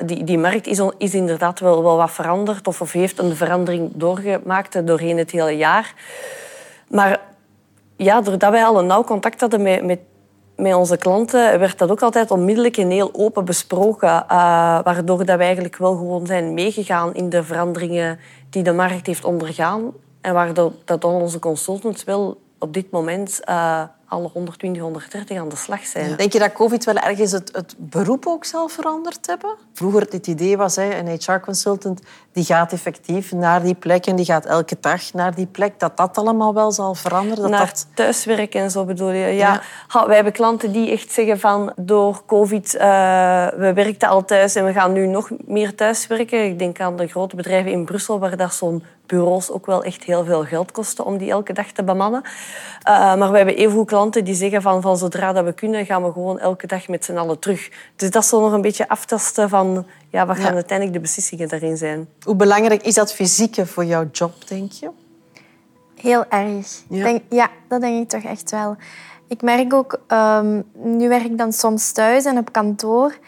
Die, 0.05 0.25
die 0.25 0.39
markt 0.39 0.67
is, 0.67 0.81
is 0.99 1.15
inderdaad 1.15 1.61
wel, 1.61 1.83
wel 1.83 1.97
wat 1.97 2.11
veranderd 2.11 2.67
of, 2.67 2.81
of 2.81 2.93
heeft 2.93 3.19
een 3.19 3.37
verandering 3.37 3.91
doorgemaakt 3.95 4.87
doorheen 4.87 5.19
het 5.19 5.31
hele 5.31 5.57
jaar. 5.57 5.95
Maar 6.89 7.21
ja, 7.97 8.21
doordat 8.21 8.51
wij 8.51 8.65
al 8.65 8.79
een 8.79 8.87
nauw 8.87 9.05
contact 9.05 9.41
hadden 9.41 9.63
met, 9.63 9.85
met, 9.85 9.99
met 10.63 10.75
onze 10.75 10.97
klanten, 10.97 11.59
werd 11.59 11.79
dat 11.79 11.91
ook 11.91 12.03
altijd 12.03 12.31
onmiddellijk 12.31 12.77
en 12.77 12.91
heel 12.91 13.11
open 13.13 13.45
besproken. 13.45 14.09
Uh, 14.09 14.25
waardoor 14.83 15.25
dat 15.25 15.37
wij 15.37 15.47
eigenlijk 15.47 15.77
wel 15.77 15.97
gewoon 15.97 16.27
zijn 16.27 16.55
meegegaan 16.55 17.15
in 17.15 17.29
de 17.29 17.43
veranderingen 17.43 18.19
die 18.51 18.63
de 18.63 18.73
markt 18.73 19.07
heeft 19.07 19.25
ondergaan. 19.25 19.93
En 20.21 20.35
waardoor 20.35 20.73
dat 20.85 21.05
onze 21.05 21.39
consultants 21.39 22.05
wel 22.05 22.41
op 22.59 22.75
dit 22.75 22.91
moment 22.91 23.41
uh, 23.49 23.83
alle 24.13 24.29
120, 24.33 24.83
130 24.83 25.39
aan 25.39 25.49
de 25.49 25.57
slag 25.57 25.85
zijn. 25.85 26.17
Denk 26.17 26.33
je 26.33 26.39
dat 26.39 26.53
COVID 26.53 26.85
wel 26.85 26.95
ergens 26.95 27.33
het, 27.33 27.51
het, 27.53 27.75
beroep 27.79 28.27
ook 28.27 28.45
zal 28.45 28.69
veranderd 28.69 29.27
hebben? 29.27 29.55
Vroeger 29.73 30.01
het 30.01 30.27
idee 30.27 30.57
was, 30.57 30.77
hè, 30.77 30.95
een 30.95 31.09
HR-consultant 31.09 32.01
die 32.33 32.45
gaat 32.45 32.73
effectief 32.73 33.33
naar 33.33 33.63
die 33.63 33.75
plek 33.75 34.07
en 34.07 34.17
die 34.17 34.25
gaat 34.25 34.45
elke 34.47 34.77
dag 34.81 35.13
naar 35.13 35.35
die 35.35 35.47
plek. 35.47 35.81
Dat 35.81 35.97
dat 35.97 36.19
allemaal 36.19 36.55
wel 36.55 36.73
zal 36.73 36.95
veranderen? 36.95 37.43
Dat 37.43 37.51
naar 37.51 37.67
dat... 37.67 37.87
thuiswerken 37.95 38.61
en 38.61 38.71
zo 38.71 38.85
bedoel 38.85 39.11
je? 39.11 39.27
Ja. 39.27 39.63
ja. 39.93 40.07
wij 40.07 40.15
hebben 40.15 40.33
klanten 40.33 40.73
die 40.73 40.91
echt 40.91 41.13
zeggen 41.13 41.41
van 41.41 41.73
door 41.77 42.23
COVID, 42.27 42.75
uh, 42.75 42.81
we 43.57 43.73
werkten 43.75 44.09
al 44.09 44.25
thuis 44.25 44.55
en 44.55 44.65
we 44.65 44.73
gaan 44.73 44.93
nu 44.93 45.07
nog 45.07 45.31
meer 45.45 45.75
thuiswerken. 45.75 46.45
Ik 46.45 46.59
denk 46.59 46.81
aan 46.81 46.97
de 46.97 47.07
grote 47.07 47.37
bedrijven 47.37 47.73
in 47.73 47.85
Brussel 47.85 48.19
waar 48.19 48.37
dat 48.37 48.55
zo'n 48.55 48.83
bureaus 49.07 49.51
ook 49.51 49.67
wel 49.67 49.85
echt 49.85 50.05
heel 50.05 50.25
veel 50.25 50.45
geld 50.45 50.73
kosten 50.73 51.05
om 51.05 51.19
die 51.19 51.31
elke 51.31 51.53
dag 51.53 51.67
te 51.67 51.83
bemannen. 51.83 52.23
Uh, 52.89 53.15
maar 53.15 53.31
we 53.31 53.37
hebben 53.37 53.57
evengoed 53.57 53.87
klanten 53.87 54.02
die 54.11 54.35
zeggen 54.35 54.63
van, 54.63 54.83
van 54.83 54.97
zodra 54.97 55.33
dat 55.33 55.45
we 55.45 55.53
kunnen, 55.53 55.87
gaan 55.87 56.05
we 56.05 56.13
gewoon 56.13 56.39
elke 56.39 56.67
dag 56.67 56.89
met 56.89 57.05
z'n 57.05 57.17
allen 57.17 57.39
terug. 57.39 57.71
Dus 57.97 58.11
dat 58.11 58.25
zal 58.25 58.41
nog 58.41 58.53
een 58.53 58.61
beetje 58.61 58.89
aftasten 58.89 59.49
van 59.49 59.87
ja, 60.09 60.27
wat 60.27 60.39
gaan 60.39 60.55
uiteindelijk 60.55 60.97
de 60.97 61.03
beslissingen 61.03 61.49
daarin 61.49 61.77
zijn. 61.77 62.09
Hoe 62.23 62.37
belangrijk 62.37 62.83
is 62.83 62.95
dat 62.95 63.15
fysieke 63.15 63.67
voor 63.67 63.85
jouw 63.85 64.09
job, 64.13 64.49
denk 64.49 64.73
je? 64.73 64.91
Heel 65.95 66.25
erg. 66.29 66.83
Ja, 66.89 67.05
denk, 67.05 67.23
ja 67.29 67.51
dat 67.69 67.81
denk 67.81 68.03
ik 68.03 68.09
toch 68.09 68.31
echt 68.31 68.51
wel. 68.51 68.77
Ik 69.29 69.43
merk 69.43 69.75
ook, 69.75 70.01
um, 70.09 70.65
nu 70.73 71.09
werk 71.09 71.25
ik 71.25 71.39
dan 71.39 71.53
soms 71.53 71.93
thuis 71.93 72.25
en 72.25 72.39
op 72.39 72.53
kantoor. 72.53 73.19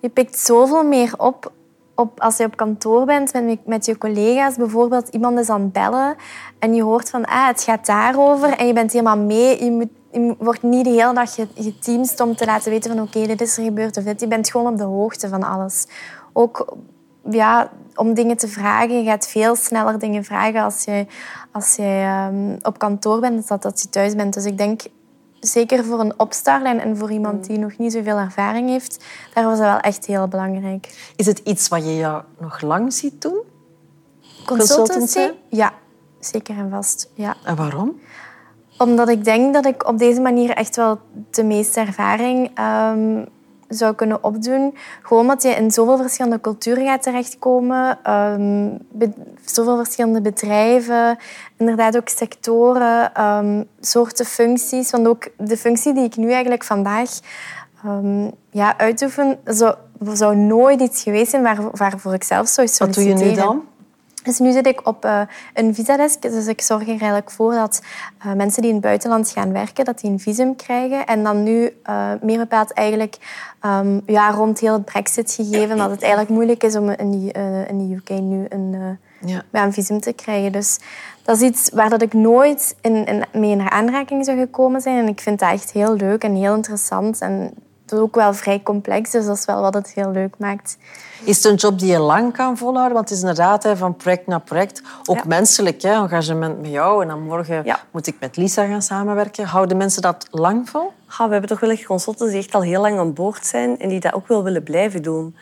Je 0.00 0.08
pikt 0.08 0.38
zoveel 0.38 0.84
meer 0.84 1.14
op 1.16 1.52
op, 1.96 2.20
als 2.20 2.36
je 2.36 2.44
op 2.44 2.56
kantoor 2.56 3.04
bent 3.04 3.32
met, 3.32 3.66
met 3.66 3.86
je 3.86 3.98
collega's, 3.98 4.56
bijvoorbeeld 4.56 5.08
iemand 5.08 5.38
is 5.38 5.48
aan 5.48 5.60
het 5.60 5.72
bellen 5.72 6.16
en 6.58 6.74
je 6.74 6.82
hoort 6.82 7.10
van 7.10 7.24
ah, 7.24 7.46
het 7.46 7.62
gaat 7.62 7.86
daarover 7.86 8.48
en 8.48 8.66
je 8.66 8.72
bent 8.72 8.92
helemaal 8.92 9.18
mee. 9.18 9.64
Je, 9.64 9.70
moet, 9.70 9.88
je 10.16 10.34
wordt 10.38 10.62
niet 10.62 10.84
de 10.84 10.90
hele 10.90 11.14
dag 11.14 11.36
je, 11.36 11.46
je 11.54 12.22
om 12.22 12.36
te 12.36 12.44
laten 12.44 12.70
weten 12.70 12.96
van 12.96 13.02
oké, 13.02 13.26
dit 13.26 13.40
is 13.40 13.56
er 13.56 13.64
gebeurd 13.64 13.96
of 13.96 14.04
dit. 14.04 14.20
Je 14.20 14.26
bent 14.26 14.50
gewoon 14.50 14.72
op 14.72 14.78
de 14.78 14.84
hoogte 14.84 15.28
van 15.28 15.42
alles. 15.42 15.86
Ook 16.32 16.76
ja, 17.30 17.70
om 17.94 18.14
dingen 18.14 18.36
te 18.36 18.48
vragen. 18.48 18.98
Je 18.98 19.04
gaat 19.04 19.28
veel 19.28 19.56
sneller 19.56 19.98
dingen 19.98 20.24
vragen 20.24 20.62
als 20.62 20.84
je, 20.84 21.06
als 21.52 21.76
je 21.76 22.26
um, 22.30 22.56
op 22.62 22.78
kantoor 22.78 23.20
bent 23.20 23.48
dan 23.48 23.58
dat 23.60 23.82
je 23.82 23.88
thuis 23.88 24.14
bent. 24.14 24.34
Dus 24.34 24.44
ik 24.44 24.58
denk 24.58 24.80
zeker 25.40 25.84
voor 25.84 26.00
een 26.00 26.18
opstartlijn 26.18 26.80
en 26.80 26.96
voor 26.96 27.10
iemand 27.10 27.46
die 27.46 27.58
nog 27.58 27.78
niet 27.78 27.92
zoveel 27.92 28.18
ervaring 28.18 28.68
heeft, 28.68 29.04
daar 29.34 29.44
was 29.44 29.58
dat 29.58 29.66
wel 29.66 29.78
echt 29.78 30.06
heel 30.06 30.28
belangrijk. 30.28 31.12
Is 31.16 31.26
het 31.26 31.38
iets 31.38 31.68
wat 31.68 31.84
je 31.84 31.96
jou 31.96 32.22
nog 32.40 32.60
lang 32.60 32.92
ziet 32.92 33.22
doen? 33.22 33.42
Consultancy? 34.46 35.30
Ja, 35.48 35.72
zeker 36.20 36.56
en 36.56 36.70
vast. 36.70 37.10
Ja. 37.14 37.36
En 37.44 37.56
waarom? 37.56 38.00
Omdat 38.78 39.08
ik 39.08 39.24
denk 39.24 39.54
dat 39.54 39.66
ik 39.66 39.88
op 39.88 39.98
deze 39.98 40.20
manier 40.20 40.50
echt 40.50 40.76
wel 40.76 40.98
de 41.30 41.44
meeste 41.44 41.80
ervaring 41.80 42.50
um, 42.58 43.26
zou 43.68 43.94
kunnen 43.94 44.24
opdoen. 44.24 44.74
Gewoon 45.02 45.22
omdat 45.22 45.42
je 45.42 45.48
in 45.48 45.70
zoveel 45.70 45.96
verschillende 45.96 46.40
culturen 46.40 46.86
gaat 46.86 47.02
terechtkomen. 47.02 47.98
Um, 48.10 48.78
zoveel 49.44 49.76
verschillende 49.76 50.20
bedrijven. 50.20 51.18
Inderdaad 51.56 51.96
ook 51.96 52.08
sectoren, 52.08 53.22
um, 53.24 53.66
soorten 53.80 54.24
functies. 54.24 54.90
Want 54.90 55.08
ook 55.08 55.28
de 55.38 55.56
functie 55.56 55.94
die 55.94 56.04
ik 56.04 56.16
nu 56.16 56.30
eigenlijk 56.30 56.64
vandaag 56.64 57.10
um, 57.86 58.30
ja, 58.50 58.78
uitoefen... 58.78 59.38
Zou, 59.44 59.74
zou 60.12 60.36
nooit 60.36 60.80
iets 60.80 61.02
geweest 61.02 61.30
zijn 61.30 61.42
waar, 61.42 61.70
waarvoor 61.70 62.14
ik 62.14 62.24
zelf 62.24 62.48
zou 62.48 62.68
solliciteren. 62.68 63.10
Wat 63.10 63.18
doe 63.18 63.28
je 63.28 63.34
nu 63.34 63.40
dan? 63.40 63.62
Dus 64.26 64.38
nu 64.38 64.52
zit 64.52 64.66
ik 64.66 64.86
op 64.86 65.04
uh, 65.04 65.20
een 65.54 65.74
visadesk. 65.74 66.22
Dus 66.22 66.46
ik 66.46 66.60
zorg 66.60 66.82
er 66.82 66.88
eigenlijk 66.88 67.30
voor 67.30 67.52
dat 67.52 67.82
uh, 68.26 68.32
mensen 68.32 68.60
die 68.62 68.70
in 68.70 68.76
het 68.76 68.84
buitenland 68.84 69.30
gaan 69.30 69.52
werken, 69.52 69.84
dat 69.84 70.00
die 70.00 70.10
een 70.10 70.20
visum 70.20 70.56
krijgen. 70.56 71.06
En 71.06 71.22
dan 71.22 71.42
nu, 71.42 71.72
uh, 71.88 72.10
meer 72.20 72.38
bepaald 72.38 72.72
eigenlijk 72.72 73.16
um, 73.62 74.02
ja, 74.06 74.30
rond 74.30 74.60
heel 74.60 74.72
het 74.72 74.84
brexit 74.84 75.32
gegeven, 75.32 75.76
dat 75.76 75.90
het 75.90 76.02
eigenlijk 76.02 76.32
moeilijk 76.32 76.62
is 76.62 76.76
om 76.76 76.90
in, 76.90 77.10
die, 77.10 77.32
in 77.68 77.88
de 77.88 77.94
UK 77.94 78.20
nu 78.20 78.46
een, 78.48 78.98
ja. 79.20 79.42
een 79.52 79.72
visum 79.72 80.00
te 80.00 80.12
krijgen. 80.12 80.52
Dus 80.52 80.78
dat 81.22 81.36
is 81.36 81.42
iets 81.42 81.70
waar 81.70 81.90
dat 81.90 82.02
ik 82.02 82.12
nooit 82.12 82.76
in, 82.80 83.04
in, 83.04 83.24
mee 83.32 83.50
in 83.50 83.70
aanraking 83.70 84.24
zou 84.24 84.38
gekomen 84.38 84.80
zijn. 84.80 84.98
En 84.98 85.08
ik 85.08 85.20
vind 85.20 85.38
dat 85.38 85.52
echt 85.52 85.72
heel 85.72 85.94
leuk 85.94 86.24
en 86.24 86.34
heel 86.34 86.54
interessant. 86.54 87.20
En 87.20 87.54
is 87.92 87.98
ook 87.98 88.14
wel 88.14 88.34
vrij 88.34 88.62
complex, 88.62 89.10
dus 89.10 89.26
dat 89.26 89.36
is 89.36 89.44
wel 89.44 89.60
wat 89.60 89.74
het 89.74 89.92
heel 89.92 90.10
leuk 90.10 90.34
maakt. 90.38 90.78
Is 91.24 91.36
het 91.36 91.44
een 91.44 91.54
job 91.54 91.78
die 91.78 91.90
je 91.90 91.98
lang 91.98 92.32
kan 92.32 92.56
volhouden? 92.56 92.94
Want 92.94 93.08
het 93.08 93.18
is 93.18 93.24
inderdaad 93.24 93.68
van 93.74 93.96
project 93.96 94.26
naar 94.26 94.40
project. 94.40 94.82
Ook 95.04 95.24
menselijk, 95.24 95.82
hè? 95.82 95.92
engagement 95.92 96.60
met 96.60 96.70
jou. 96.70 97.02
En 97.02 97.08
dan 97.08 97.22
morgen 97.22 97.64
moet 97.90 98.06
ik 98.06 98.16
met 98.20 98.36
Lisa 98.36 98.66
gaan 98.66 98.82
samenwerken. 98.82 99.44
Houden 99.44 99.76
mensen 99.76 100.02
dat 100.02 100.26
lang 100.30 100.68
vol? 100.68 100.92
Ja, 101.18 101.26
we 101.26 101.32
hebben 101.32 101.50
toch 101.50 101.60
wel 101.60 101.70
echt 101.70 101.86
consultants 101.86 102.32
die 102.32 102.42
echt 102.42 102.54
al 102.54 102.62
heel 102.62 102.80
lang 102.80 102.98
aan 102.98 103.12
boord 103.12 103.46
zijn 103.46 103.78
en 103.78 103.88
die 103.88 104.00
dat 104.00 104.12
ook 104.12 104.28
wel 104.28 104.42
willen 104.42 104.62
blijven 104.62 105.02
doen. 105.02 105.36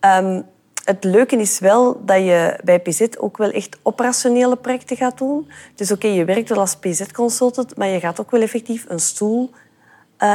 Um, 0.00 0.44
het 0.84 1.04
leuke 1.04 1.36
is 1.36 1.58
wel 1.58 2.02
dat 2.04 2.16
je 2.16 2.60
bij 2.64 2.80
PZ 2.80 3.06
ook 3.18 3.36
wel 3.36 3.50
echt 3.50 3.78
operationele 3.82 4.56
projecten 4.56 4.96
gaat 4.96 5.18
doen. 5.18 5.50
Dus 5.74 5.92
oké, 5.92 6.06
je 6.06 6.24
werkt 6.24 6.48
wel 6.48 6.58
als 6.58 6.76
PZ-consultant, 6.76 7.76
maar 7.76 7.88
je 7.88 8.00
gaat 8.00 8.20
ook 8.20 8.30
wel 8.30 8.40
effectief 8.40 8.84
een 8.88 9.00
stoel 9.00 9.50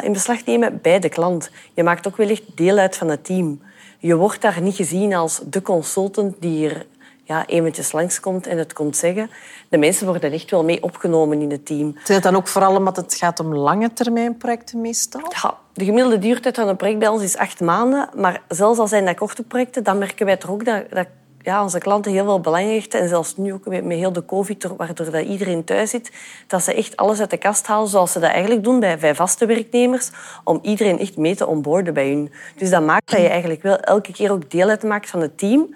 in 0.01 0.13
beslag 0.13 0.45
nemen 0.45 0.79
bij 0.81 0.99
de 0.99 1.09
klant. 1.09 1.51
Je 1.73 1.83
maakt 1.83 2.07
ook 2.07 2.17
wel 2.17 2.29
echt 2.29 2.43
deel 2.55 2.77
uit 2.77 2.97
van 2.97 3.07
het 3.07 3.25
team. 3.25 3.61
Je 3.99 4.15
wordt 4.15 4.41
daar 4.41 4.61
niet 4.61 4.75
gezien 4.75 5.13
als 5.13 5.41
de 5.45 5.61
consultant 5.61 6.35
die 6.39 6.57
hier 6.57 6.85
ja, 7.29 7.45
eventjes 7.45 7.91
langskomt 7.91 8.47
en 8.47 8.57
het 8.57 8.73
komt 8.73 8.97
zeggen. 8.97 9.29
De 9.69 9.77
mensen 9.77 10.05
worden 10.05 10.31
echt 10.31 10.51
wel 10.51 10.63
mee 10.63 10.83
opgenomen 10.83 11.41
in 11.41 11.51
het 11.51 11.65
team. 11.65 11.95
Is 12.03 12.15
het 12.15 12.23
dan 12.23 12.35
ook 12.35 12.47
vooral 12.47 12.75
omdat 12.75 12.95
het 12.95 13.15
gaat 13.15 13.39
om 13.39 13.55
lange 13.55 13.93
termijn 13.93 14.37
projecten 14.37 14.81
meestal? 14.81 15.21
Ja, 15.41 15.57
de 15.73 15.85
gemiddelde 15.85 16.19
duurtijd 16.19 16.55
van 16.55 16.67
een 16.67 16.75
project 16.75 16.99
bij 16.99 17.07
ons 17.07 17.23
is 17.23 17.37
acht 17.37 17.59
maanden. 17.59 18.09
Maar 18.15 18.41
zelfs 18.47 18.79
al 18.79 18.87
zijn 18.87 19.05
dat 19.05 19.15
korte 19.15 19.43
projecten, 19.43 19.83
dan 19.83 19.97
merken 19.97 20.25
wij 20.25 20.37
toch 20.37 20.51
ook 20.51 20.65
dat, 20.65 20.89
dat 20.89 21.07
ja, 21.41 21.63
onze 21.63 21.79
klanten 21.79 22.11
heel 22.11 22.23
veel 22.23 22.39
belang 22.39 22.71
hechten. 22.71 22.99
En 22.99 23.07
zelfs 23.07 23.37
nu 23.37 23.53
ook 23.53 23.65
met, 23.65 23.83
heel 23.85 24.13
de 24.13 24.25
covid, 24.25 24.67
waardoor 24.77 25.11
dat 25.11 25.25
iedereen 25.25 25.63
thuis 25.63 25.89
zit, 25.89 26.11
dat 26.47 26.63
ze 26.63 26.73
echt 26.73 26.97
alles 26.97 27.19
uit 27.19 27.29
de 27.29 27.37
kast 27.37 27.67
halen 27.67 27.87
zoals 27.87 28.11
ze 28.11 28.19
dat 28.19 28.29
eigenlijk 28.29 28.63
doen 28.63 28.79
bij, 28.79 28.97
bij 28.97 29.15
vaste 29.15 29.45
werknemers, 29.45 30.11
om 30.43 30.59
iedereen 30.61 30.99
echt 30.99 31.17
mee 31.17 31.35
te 31.35 31.47
onboorden 31.47 31.93
bij 31.93 32.09
hun. 32.09 32.31
Dus 32.55 32.69
dat 32.69 32.83
maakt 32.83 33.11
dat 33.11 33.19
je 33.19 33.27
eigenlijk 33.27 33.61
wel 33.61 33.77
elke 33.77 34.11
keer 34.11 34.31
ook 34.31 34.51
deel 34.51 34.69
uitmaakt 34.69 35.09
van 35.09 35.21
het 35.21 35.37
team, 35.37 35.75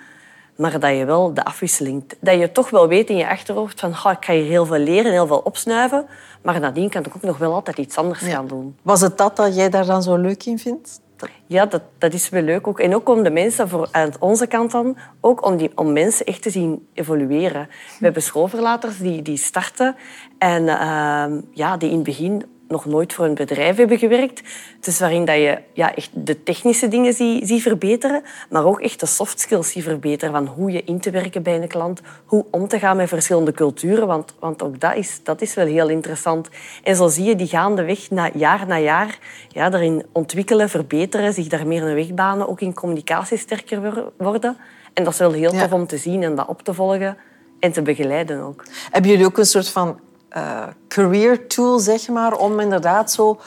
maar 0.56 0.80
dat 0.80 0.98
je 0.98 1.06
wel 1.06 1.34
de 1.34 1.46
afwisseling... 1.46 2.04
Dat 2.20 2.40
je 2.40 2.52
toch 2.52 2.70
wel 2.70 2.88
weet 2.88 3.10
in 3.10 3.18
je 3.18 3.30
achterhoofd 3.30 3.80
van 3.80 3.90
ik 3.90 3.98
ga 4.00 4.34
hier 4.34 4.46
heel 4.46 4.66
veel 4.66 4.78
leren, 4.78 5.12
heel 5.12 5.28
veel 5.28 5.42
opsnuiven, 5.44 6.06
maar 6.42 6.60
nadien 6.60 6.90
kan 6.90 7.06
ik 7.06 7.16
ook 7.16 7.22
nog 7.22 7.38
wel 7.38 7.54
altijd 7.54 7.78
iets 7.78 7.98
anders 7.98 8.20
gaan 8.20 8.48
doen. 8.48 8.78
Was 8.82 9.02
het 9.02 9.18
dat 9.18 9.36
dat 9.36 9.56
jij 9.56 9.70
daar 9.70 9.86
dan 9.86 10.04
zo 10.04 10.16
leuk 10.16 10.46
in 10.46 10.60
vindt? 10.60 11.02
Ja, 11.48 11.66
dat, 11.66 11.82
dat 11.98 12.14
is 12.14 12.30
wel 12.30 12.42
leuk 12.42 12.68
ook. 12.68 12.80
En 12.80 12.96
ook 12.96 13.10
om 13.10 13.24
de 13.24 13.30
mensen 13.30 13.70
voor, 13.70 13.88
aan 13.92 14.12
onze 14.20 14.48
kant 14.48 14.72
dan, 14.72 14.98
ook 15.22 15.46
om, 15.46 15.58
die, 15.58 15.72
om 15.76 15.94
mensen 15.94 16.26
echt 16.26 16.42
te 16.42 16.50
zien 16.50 16.88
evolueren. 16.94 17.68
We 18.00 18.06
hebben 18.06 18.22
schoolverlaters 18.22 18.98
die, 18.98 19.22
die 19.22 19.38
starten 19.38 19.96
en 20.38 20.64
uh, 20.64 21.26
ja, 21.52 21.78
die 21.78 21.90
in 21.90 21.96
het 21.96 22.04
begin 22.04 22.46
nog 22.74 22.86
nooit 22.86 23.14
voor 23.14 23.26
een 23.26 23.34
bedrijf 23.34 23.78
hebben 23.78 23.98
gewerkt. 23.98 24.42
Dus 24.80 25.00
waarin 25.00 25.26
dat 25.26 25.36
je 25.36 25.60
ja, 25.74 25.96
echt 25.96 26.10
de 26.14 26.44
technische 26.44 26.88
dingen 26.88 27.14
ziet 27.14 27.48
zie 27.48 27.62
verbeteren, 27.62 28.24
maar 28.50 28.66
ook 28.66 28.82
echt 28.82 29.00
de 29.00 29.06
soft 29.06 29.40
skills 29.40 29.72
ziet 29.72 29.84
verbeteren. 29.84 30.34
Van 30.34 30.48
hoe 30.48 30.72
je 30.72 30.84
in 30.84 31.00
te 31.00 31.12
werken 31.12 31.44
bij 31.44 31.62
een 31.62 31.68
klant, 31.68 32.02
hoe 32.26 32.46
om 32.52 32.68
te 32.68 32.80
gaan 32.80 32.98
met 32.98 33.10
verschillende 33.10 33.52
culturen. 33.52 34.08
Want, 34.08 34.34
want 34.40 34.64
ook 34.64 34.80
dat 34.80 34.96
is, 34.96 35.20
dat 35.24 35.42
is 35.42 35.54
wel 35.54 35.66
heel 35.66 35.90
interessant. 35.90 36.50
En 36.84 36.96
zo 36.96 37.08
zie 37.08 37.24
je 37.24 37.36
die 37.36 37.48
gaandeweg, 37.48 38.10
na, 38.10 38.30
jaar 38.34 38.68
na 38.68 38.80
jaar, 38.80 39.20
ja, 39.48 39.70
daarin 39.70 40.06
ontwikkelen, 40.12 40.70
verbeteren, 40.70 41.34
zich 41.34 41.48
daar 41.48 41.68
meer 41.68 41.84
een 41.84 41.96
weg 41.96 42.14
banen, 42.14 42.50
ook 42.50 42.62
in 42.62 42.74
communicatie 42.74 43.38
sterker 43.38 44.12
worden. 44.18 44.58
En 44.94 45.04
dat 45.04 45.14
is 45.14 45.20
wel 45.20 45.32
heel 45.32 45.52
tof 45.52 45.74
om 45.74 45.88
te 45.88 45.98
zien 45.98 46.24
en 46.24 46.36
dat 46.36 46.48
op 46.48 46.62
te 46.62 46.74
volgen 46.74 47.18
en 47.60 47.72
te 47.72 47.82
begeleiden 47.82 48.42
ook. 48.42 48.64
Hebben 48.92 49.12
jullie 49.12 49.26
ook 49.26 49.38
een 49.38 49.46
soort 49.46 49.70
van 49.70 50.00
uh, 50.38 50.68
career 50.88 51.48
tool, 51.48 51.80
zeg 51.80 52.08
maar, 52.08 52.34
om 52.34 52.60
inderdaad 52.60 53.12
zo 53.12 53.40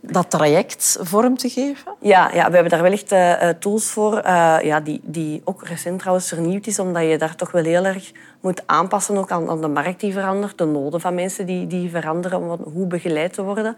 dat 0.00 0.30
traject 0.30 0.98
vorm 1.00 1.36
te 1.36 1.48
geven? 1.48 1.89
Ja, 2.02 2.30
ja 2.32 2.46
we 2.46 2.54
hebben 2.54 2.70
daar 2.70 2.82
wel 2.82 2.92
echt 2.92 3.12
uh, 3.12 3.48
tools 3.48 3.90
voor, 3.90 4.22
uh, 4.26 4.56
ja, 4.62 4.80
die, 4.80 5.00
die 5.02 5.40
ook 5.44 5.66
recent 5.66 5.98
trouwens 5.98 6.28
vernieuwd 6.28 6.66
is, 6.66 6.78
omdat 6.78 7.02
je 7.02 7.18
daar 7.18 7.36
toch 7.36 7.50
wel 7.50 7.64
heel 7.64 7.84
erg 7.84 8.12
moet 8.40 8.62
aanpassen 8.66 9.16
ook 9.16 9.30
aan, 9.30 9.50
aan 9.50 9.60
de 9.60 9.68
markt 9.68 10.00
die 10.00 10.12
verandert, 10.12 10.58
de 10.58 10.64
noden 10.64 11.00
van 11.00 11.14
mensen 11.14 11.46
die, 11.46 11.66
die 11.66 11.90
veranderen, 11.90 12.40
om 12.40 12.72
hoe 12.72 12.86
begeleid 12.86 13.32
te 13.32 13.42
worden. 13.42 13.76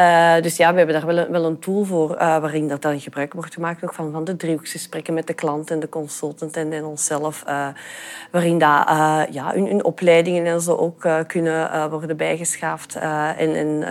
Uh, 0.00 0.40
dus 0.40 0.56
ja, 0.56 0.70
we 0.70 0.76
hebben 0.76 0.94
daar 0.94 1.06
wel 1.06 1.18
een, 1.18 1.30
wel 1.30 1.44
een 1.44 1.58
tool 1.58 1.84
voor 1.84 2.08
waarin 2.16 2.68
dat 2.68 2.82
dan 2.82 3.00
gebruik 3.00 3.32
wordt 3.32 3.54
gemaakt 3.54 3.84
ook 3.84 3.94
van, 3.94 4.12
van 4.12 4.24
de 4.24 4.36
driehoeksgesprekken 4.36 5.14
met 5.14 5.26
de 5.26 5.34
klant 5.34 5.70
en 5.70 5.80
de 5.80 5.88
consultant 5.88 6.56
en, 6.56 6.72
en 6.72 6.84
onszelf, 6.84 7.44
waarin 8.30 8.58
dat, 8.58 8.86
ja, 9.30 9.50
hun, 9.52 9.66
hun, 9.66 9.84
opleidingen 9.84 10.46
en 10.46 10.60
zo 10.60 10.76
ook 10.76 11.08
kunnen 11.26 11.90
worden 11.90 12.16
bijgeschaafd 12.16 12.94
en, 13.36 13.54
en 13.54 13.84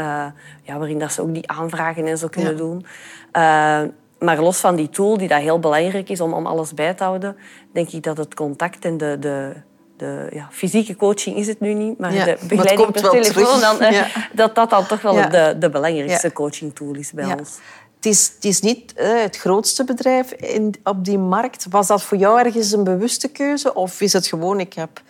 ja, 0.63 0.77
waarin 0.77 0.99
dat 0.99 1.13
ze 1.13 1.21
ook 1.21 1.33
die 1.33 1.49
aanvragen 1.49 2.07
en 2.07 2.17
zo 2.17 2.27
kunnen 2.27 2.57
doen. 2.57 2.85
Uh, 3.33 3.81
maar 4.19 4.39
los 4.39 4.57
van 4.57 4.75
die 4.75 4.89
tool, 4.89 5.17
die 5.17 5.27
dat 5.27 5.39
heel 5.41 5.59
belangrijk 5.59 6.09
is 6.09 6.21
om, 6.21 6.33
om 6.33 6.45
alles 6.45 6.73
bij 6.73 6.93
te 6.93 7.03
houden, 7.03 7.35
denk 7.73 7.89
ik 7.89 8.03
dat 8.03 8.17
het 8.17 8.33
contact 8.33 8.85
en 8.85 8.97
de, 8.97 9.17
de, 9.19 9.53
de 9.97 10.27
ja, 10.31 10.47
fysieke 10.51 10.95
coaching 10.95 11.37
is 11.37 11.47
het 11.47 11.59
nu 11.59 11.73
niet, 11.73 11.99
maar 11.99 12.11
de 12.11 12.37
begeleiding 12.47 12.91
per 12.91 13.09
telefoon, 13.09 13.59
dan, 13.59 13.81
uh, 13.81 14.15
dat 14.33 14.55
dat 14.55 14.69
dan 14.69 14.85
toch 14.85 15.01
wel 15.01 15.29
de, 15.29 15.55
de 15.59 15.69
belangrijkste 15.69 16.31
coaching 16.33 16.75
tool 16.75 16.93
is 16.93 17.11
bij 17.11 17.35
ons. 17.39 17.57
Het 17.95 18.05
is, 18.05 18.31
het 18.35 18.45
is 18.45 18.61
niet 18.61 18.93
uh, 18.97 19.21
het 19.21 19.37
grootste 19.37 19.83
bedrijf 19.83 20.31
in, 20.31 20.75
op 20.83 21.05
die 21.05 21.17
markt. 21.17 21.65
Was 21.69 21.87
dat 21.87 22.03
voor 22.03 22.17
jou 22.17 22.39
ergens 22.39 22.71
een 22.71 22.83
bewuste 22.83 23.27
keuze? 23.27 23.73
Of 23.73 24.01
is 24.01 24.13
het 24.13 24.27
gewoon, 24.27 24.59
ik 24.59 24.73
heb 24.73 25.01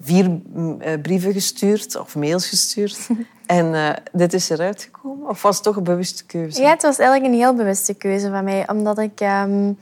vier 0.00 0.40
brieven 1.02 1.32
gestuurd 1.32 1.96
of 1.96 2.16
mails 2.16 2.48
gestuurd 2.48 3.08
En 3.46 3.66
uh, 3.74 3.90
dit 4.12 4.32
is 4.32 4.50
eruit 4.50 4.82
gekomen? 4.82 5.28
Of 5.28 5.42
was 5.42 5.54
het 5.54 5.64
toch 5.64 5.76
een 5.76 5.84
bewuste 5.84 6.26
keuze? 6.26 6.62
Ja, 6.62 6.70
het 6.70 6.82
was 6.82 6.98
eigenlijk 6.98 7.32
een 7.32 7.38
heel 7.38 7.54
bewuste 7.54 7.94
keuze 7.94 8.30
van 8.30 8.44
mij. 8.44 8.68
Omdat 8.68 8.98
ik... 8.98 9.20
Um, 9.20 9.78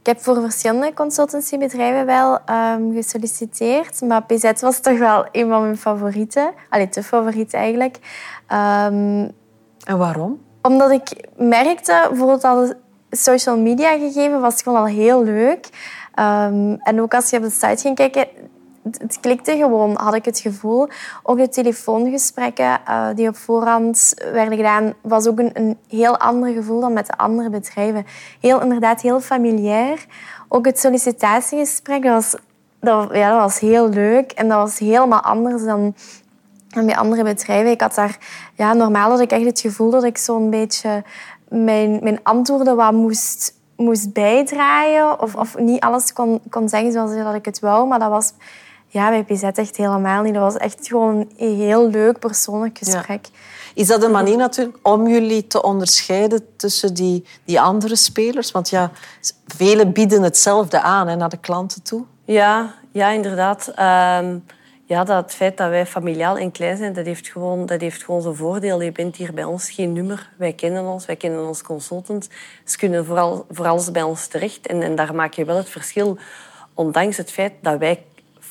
ik 0.00 0.12
heb 0.12 0.22
voor 0.22 0.40
verschillende 0.40 0.92
consultancybedrijven 0.94 2.06
wel 2.06 2.38
um, 2.50 2.92
gesolliciteerd. 2.92 4.00
Maar 4.00 4.22
PZ 4.22 4.60
was 4.60 4.80
toch 4.80 4.98
wel 4.98 5.26
een 5.32 5.48
van 5.48 5.62
mijn 5.62 5.76
favorieten. 5.76 6.52
Allee, 6.68 6.88
te 6.88 7.02
favoriet 7.02 7.54
eigenlijk. 7.54 7.96
Um, 8.52 9.30
en 9.84 9.98
waarom? 9.98 10.40
Omdat 10.62 10.90
ik 10.90 11.28
merkte, 11.36 12.06
bijvoorbeeld 12.08 12.44
al 12.44 12.72
social 13.10 13.58
media 13.58 13.98
gegeven 13.98 14.40
was 14.40 14.62
gewoon 14.62 14.78
al 14.78 14.86
heel 14.86 15.24
leuk. 15.24 15.68
Um, 16.18 16.76
en 16.82 17.00
ook 17.00 17.14
als 17.14 17.30
je 17.30 17.36
op 17.36 17.42
de 17.42 17.50
site 17.50 17.76
ging 17.76 17.96
kijken, 17.96 18.26
het 18.90 19.20
klikte 19.20 19.56
gewoon, 19.56 19.96
had 19.96 20.14
ik 20.14 20.24
het 20.24 20.38
gevoel. 20.38 20.88
Ook 21.22 21.36
de 21.36 21.48
telefoongesprekken 21.48 22.80
uh, 22.88 23.08
die 23.14 23.28
op 23.28 23.36
voorhand 23.36 24.14
werden 24.32 24.56
gedaan, 24.56 24.94
was 25.00 25.26
ook 25.26 25.38
een, 25.38 25.50
een, 25.52 25.78
heel 25.88 26.18
ander 26.18 26.52
gevoel 26.52 26.80
dan 26.80 26.92
met 26.92 27.06
de 27.06 27.16
andere 27.16 27.50
bedrijven. 27.50 28.06
Heel, 28.40 28.62
inderdaad, 28.62 29.00
heel 29.00 29.20
familiair. 29.20 30.06
Ook 30.48 30.66
het 30.66 30.78
sollicitatiegesprek, 30.78 32.04
was, 32.04 32.34
ja, 32.80 33.30
dat 33.30 33.40
was 33.40 33.58
heel 33.58 33.88
leuk. 33.88 34.32
En 34.32 34.48
dat 34.48 34.58
was 34.58 34.78
helemaal 34.78 35.20
anders 35.20 35.64
dan, 35.64 35.94
dan 36.68 36.86
bij 36.86 36.96
andere 36.96 37.22
bedrijven. 37.22 37.70
Ik 37.70 37.80
had 37.80 37.94
daar, 37.94 38.18
ja, 38.54 38.72
normaal 38.72 39.10
had 39.10 39.20
ik 39.20 39.30
echt 39.30 39.44
het 39.44 39.60
gevoel 39.60 39.90
dat 39.90 40.04
ik 40.04 40.18
zo'n 40.18 40.50
beetje 40.50 41.04
mijn, 41.48 41.98
mijn 42.02 42.20
antwoorden 42.22 42.76
wat 42.76 42.92
moest 42.92 43.54
moest 43.76 44.12
bijdraaien 44.12 45.20
of, 45.20 45.34
of 45.34 45.58
niet 45.58 45.80
alles 45.80 46.12
kon, 46.12 46.40
kon 46.50 46.68
zeggen 46.68 46.92
zoals 46.92 47.14
dat 47.14 47.34
ik 47.34 47.44
het 47.44 47.60
wou. 47.60 47.88
Maar 47.88 47.98
dat 47.98 48.10
was 48.10 48.32
ja, 48.96 49.10
bij 49.10 49.24
PZ 49.24 49.42
echt 49.42 49.76
helemaal 49.76 50.22
niet. 50.22 50.34
Dat 50.34 50.42
was 50.42 50.56
echt 50.56 50.86
gewoon 50.88 51.30
een 51.36 51.56
heel 51.56 51.90
leuk 51.90 52.18
persoonlijk 52.18 52.78
gesprek. 52.78 53.28
Is 53.74 53.86
dat 53.86 54.02
een 54.02 54.10
manier 54.10 54.36
natuurlijk 54.36 54.78
om 54.82 55.08
jullie 55.08 55.46
te 55.46 55.62
onderscheiden 55.62 56.56
tussen 56.56 56.94
die, 56.94 57.24
die 57.44 57.60
andere 57.60 57.96
spelers? 57.96 58.50
Want 58.50 58.70
ja, 58.70 58.90
velen 59.46 59.92
bieden 59.92 60.22
hetzelfde 60.22 60.80
aan 60.80 61.08
hè, 61.08 61.16
naar 61.16 61.28
de 61.28 61.36
klanten 61.36 61.82
toe. 61.82 62.04
Ja, 62.24 62.74
ja 62.92 63.08
inderdaad. 63.08 63.68
Um, 63.68 64.44
ja, 64.84 65.04
dat 65.04 65.22
het 65.22 65.34
feit 65.34 65.56
dat 65.56 65.68
wij 65.68 65.86
familiaal 65.86 66.38
en 66.38 66.50
klein 66.50 66.76
zijn, 66.76 66.92
dat 66.92 67.06
heeft 67.06 67.28
gewoon, 67.28 67.66
dat 67.66 67.80
heeft 67.80 68.04
gewoon 68.04 68.22
zijn 68.22 68.34
voordeel. 68.36 68.82
Je 68.82 68.92
bent 68.92 69.16
hier 69.16 69.34
bij 69.34 69.44
ons 69.44 69.70
geen 69.70 69.92
nummer. 69.92 70.30
Wij 70.36 70.52
kennen 70.52 70.84
ons, 70.84 71.06
wij 71.06 71.16
kennen 71.16 71.46
ons 71.46 71.62
consultant. 71.62 72.28
Ze 72.64 72.78
kunnen 72.78 73.04
vooral, 73.04 73.46
voor 73.50 73.66
alles 73.66 73.90
bij 73.90 74.02
ons 74.02 74.26
terecht. 74.26 74.66
En, 74.66 74.82
en 74.82 74.94
daar 74.94 75.14
maak 75.14 75.32
je 75.32 75.44
wel 75.44 75.56
het 75.56 75.68
verschil. 75.68 76.18
Ondanks 76.74 77.16
het 77.16 77.30
feit 77.30 77.52
dat 77.60 77.78
wij 77.78 78.04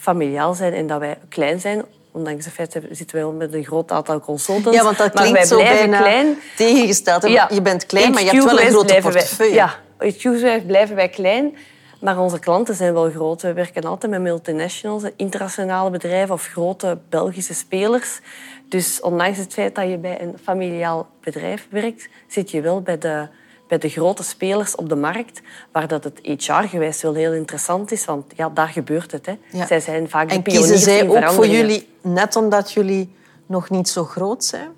familiaal 0.06 0.54
zijn 0.54 0.74
en 0.74 0.88
dat 0.88 1.00
wij 1.00 1.18
klein 1.30 1.60
zijn. 1.60 1.86
Ondanks 2.12 2.46
het 2.46 2.54
feit 2.54 2.74
dat 2.74 2.84
zitten 2.92 3.18
wij 3.18 3.34
met 3.34 3.54
een 3.54 3.64
groot 3.64 3.92
aantal 3.92 4.20
consultants. 4.20 4.78
Ja, 4.78 4.84
want 4.84 4.98
dat 4.98 5.12
klinkt 5.12 5.32
maar 5.32 5.40
wij 5.40 5.50
zo 5.50 5.58
bijna 5.58 5.98
klein. 5.98 6.38
tegengesteld. 6.56 7.28
Ja. 7.28 7.50
Je 7.54 7.62
bent 7.62 7.86
klein, 7.86 8.12
maar 8.12 8.24
je 8.24 8.30
hebt 8.30 8.44
wel 8.44 8.60
een 8.60 8.70
grote 8.70 8.98
portefeuille. 9.02 9.56
Wij, 9.56 9.64
ja, 9.64 9.76
HQ 9.98 10.66
blijven 10.68 10.96
wij 10.96 11.10
klein. 11.10 11.56
Maar 12.02 12.20
onze 12.20 12.40
klanten 12.40 12.76
zijn 12.76 12.94
wel 12.94 13.10
groot. 13.10 13.42
We 13.42 13.54
werken 13.54 13.84
altijd 13.84 14.12
met 14.12 14.22
multinationals, 14.22 15.04
internationale 15.16 15.90
bedrijven 15.90 16.34
of 16.34 16.46
grote 16.46 16.98
Belgische 17.10 17.54
spelers. 17.54 18.20
Dus 18.70 19.02
ondanks 19.02 19.38
het 19.38 19.54
feit 19.54 19.76
dat 19.76 19.90
je 19.90 19.98
bij 19.98 20.22
een 20.22 20.38
familiaal 20.44 21.08
bedrijf 21.22 21.68
werkt, 21.70 22.10
zit 22.28 22.52
je 22.52 22.62
wel 22.62 22.82
bij 22.82 22.98
de 22.98 23.28
bij 23.68 23.78
de 23.78 23.90
grote 23.90 24.24
spelers 24.24 24.76
op 24.76 24.90
de 24.90 24.96
markt, 24.96 25.42
waar 25.72 25.88
dat 25.88 26.04
het 26.04 26.20
HR-gewijs 26.24 27.02
wel 27.02 27.14
heel 27.14 27.34
interessant 27.34 27.92
is, 27.92 28.06
want 28.06 28.26
ja, 28.36 28.50
daar 28.50 28.68
gebeurt 28.68 29.12
het. 29.12 29.26
Hè. 29.26 29.66
Zij 29.66 29.80
zijn 29.80 30.10
vaak 30.10 30.30
de 30.30 30.42
pioniers 30.42 30.70
En 30.70 30.72
kiezen 30.72 30.92
zij 30.92 31.10
ook 31.10 31.32
voor 31.32 31.48
jullie, 31.48 31.88
net 32.02 32.36
omdat 32.36 32.72
jullie 32.72 33.16
nog 33.46 33.70
niet 33.70 33.90
zo 33.90 34.04
groot 34.04 34.44
zijn? 34.44 34.70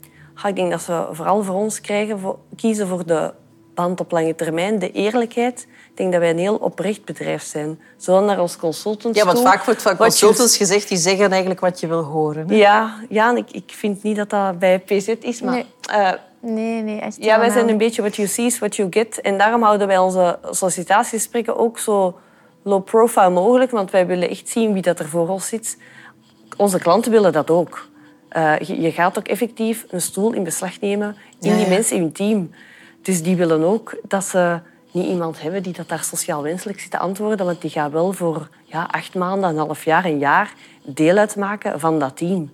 ik 0.46 0.56
denk 0.56 0.72
dat 0.72 0.82
ze 0.82 1.08
vooral 1.12 1.44
voor 1.44 1.56
ons 1.56 1.82
krijgen, 1.82 2.20
voor, 2.20 2.38
kiezen 2.56 2.88
voor 2.88 3.06
de 3.06 3.34
band 3.74 4.00
op 4.00 4.12
lange 4.12 4.36
termijn, 4.36 4.80
de 4.80 4.92
eerlijkheid. 4.92 5.68
Ik 5.90 5.98
denk 5.98 6.12
dat 6.12 6.22
wij 6.22 6.30
een 6.30 6.38
heel 6.38 6.56
oprecht 6.56 7.06
bedrijf 7.06 7.44
zijn. 7.44 7.80
Zowel 7.98 8.24
naar 8.24 8.40
ons 8.40 8.58
consultants 8.58 9.20
Ja, 9.20 9.26
want 9.26 9.42
vaak 9.42 9.64
wordt 9.64 9.82
van 9.82 9.98
consultants 9.98 10.58
gezegd, 10.58 10.90
die 10.90 10.98
zeggen 10.98 11.30
eigenlijk 11.30 11.60
wat 11.60 11.80
je 11.80 11.88
wil 11.88 12.04
horen. 12.04 12.50
Hè? 12.50 12.56
Ja, 12.56 12.96
ja 13.10 13.30
en 13.30 13.38
ik, 13.38 13.52
ik 13.52 13.72
vind 13.76 14.04
niet 14.04 14.16
dat 14.16 14.30
dat 14.30 14.60
bij 14.60 14.80
PZ 14.80 15.08
is, 15.08 15.42
maar... 15.42 15.54
Nee. 15.54 15.66
Uh, 15.92 16.12
Nee, 16.40 16.82
nee, 16.82 17.00
echt 17.00 17.24
Ja, 17.24 17.40
wij 17.40 17.50
zijn 17.50 17.70
een 17.70 17.78
beetje 17.78 18.02
what 18.02 18.16
you 18.16 18.28
see 18.28 18.46
is 18.46 18.60
what 18.60 18.76
you 18.76 18.88
get. 18.92 19.22
En 19.22 19.38
daarom 19.38 19.64
houden 19.64 19.88
wij 19.88 19.98
onze 19.98 20.40
sollicitatiegesprekken 20.50 21.58
ook 21.58 21.80
zo 21.80 22.20
low 22.62 22.84
profile 22.84 23.30
mogelijk, 23.30 23.72
want 23.72 23.92
wij 23.92 24.08
willen 24.08 24.30
echt 24.30 24.50
zien 24.50 24.74
wie 24.74 24.82
dat 24.82 25.00
er 25.00 25.10
voor 25.10 25.28
ons 25.28 25.48
zit. 25.48 25.78
Onze 26.58 26.80
klanten 26.80 27.12
willen 27.12 27.32
dat 27.32 27.50
ook. 27.50 27.88
Uh, 28.32 28.60
je, 28.60 28.92
gaat 28.92 29.18
ook 29.18 29.28
effectief 29.28 29.86
een 29.90 30.02
stoel 30.02 30.34
in 30.34 30.44
beslag 30.44 30.80
nemen 30.80 31.16
in 31.42 31.58
die 31.58 31.68
mensen 31.68 31.96
in 31.96 32.02
hun 32.02 32.12
team. 32.12 32.52
Dus 33.02 33.24
die 33.24 33.36
willen 33.36 33.64
ook 33.64 33.98
dat 34.08 34.24
ze 34.24 34.60
niet 34.92 35.08
iemand 35.08 35.42
hebben 35.42 35.64
die 35.64 35.74
dat 35.74 35.90
daar 35.90 36.04
sociaal 36.04 36.42
wenselijk 36.42 36.80
zit 36.80 36.92
te 36.92 36.98
antwoorden, 36.98 37.46
want 37.46 37.62
die 37.62 37.70
gaat 37.70 37.92
wel 37.92 38.14
voor 38.14 38.50
ja, 38.64 38.88
acht 38.92 39.16
maanden, 39.16 39.50
een 39.50 39.58
half 39.58 39.84
jaar, 39.84 40.06
een 40.06 40.18
jaar 40.20 40.54
deel 40.86 41.18
uitmaken 41.18 41.80
van 41.80 42.00
dat 42.00 42.18
team. 42.18 42.52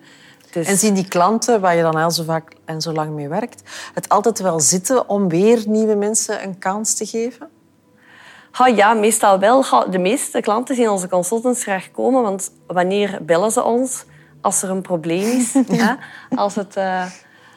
Dus... 0.53 0.67
En 0.67 0.77
zien 0.77 0.93
die 0.93 1.07
klanten, 1.07 1.61
waar 1.61 1.75
je 1.75 1.81
dan 1.81 1.97
heel 1.97 2.11
zo 2.11 2.23
vaak 2.23 2.51
en 2.65 2.81
zo 2.81 2.91
lang 2.91 3.11
mee 3.11 3.27
werkt, 3.27 3.61
het 3.93 4.09
altijd 4.09 4.39
wel 4.39 4.59
zitten 4.59 5.09
om 5.09 5.29
weer 5.29 5.63
nieuwe 5.67 5.95
mensen 5.95 6.43
een 6.43 6.57
kans 6.57 6.95
te 6.95 7.05
geven? 7.05 7.49
ja, 8.75 8.93
meestal 8.93 9.39
wel. 9.39 9.89
de 9.89 9.97
meeste 9.97 10.41
klanten 10.41 10.75
zien 10.75 10.89
onze 10.89 11.09
consultants 11.09 11.63
graag 11.63 11.91
komen, 11.91 12.21
want 12.21 12.51
wanneer 12.67 13.19
bellen 13.21 13.51
ze 13.51 13.63
ons? 13.63 14.05
Als 14.41 14.61
er 14.61 14.69
een 14.69 14.81
probleem 14.81 15.39
is. 15.39 15.53
ja. 15.81 15.97
Als 16.35 16.55
het... 16.55 16.77
Uh, 16.77 17.05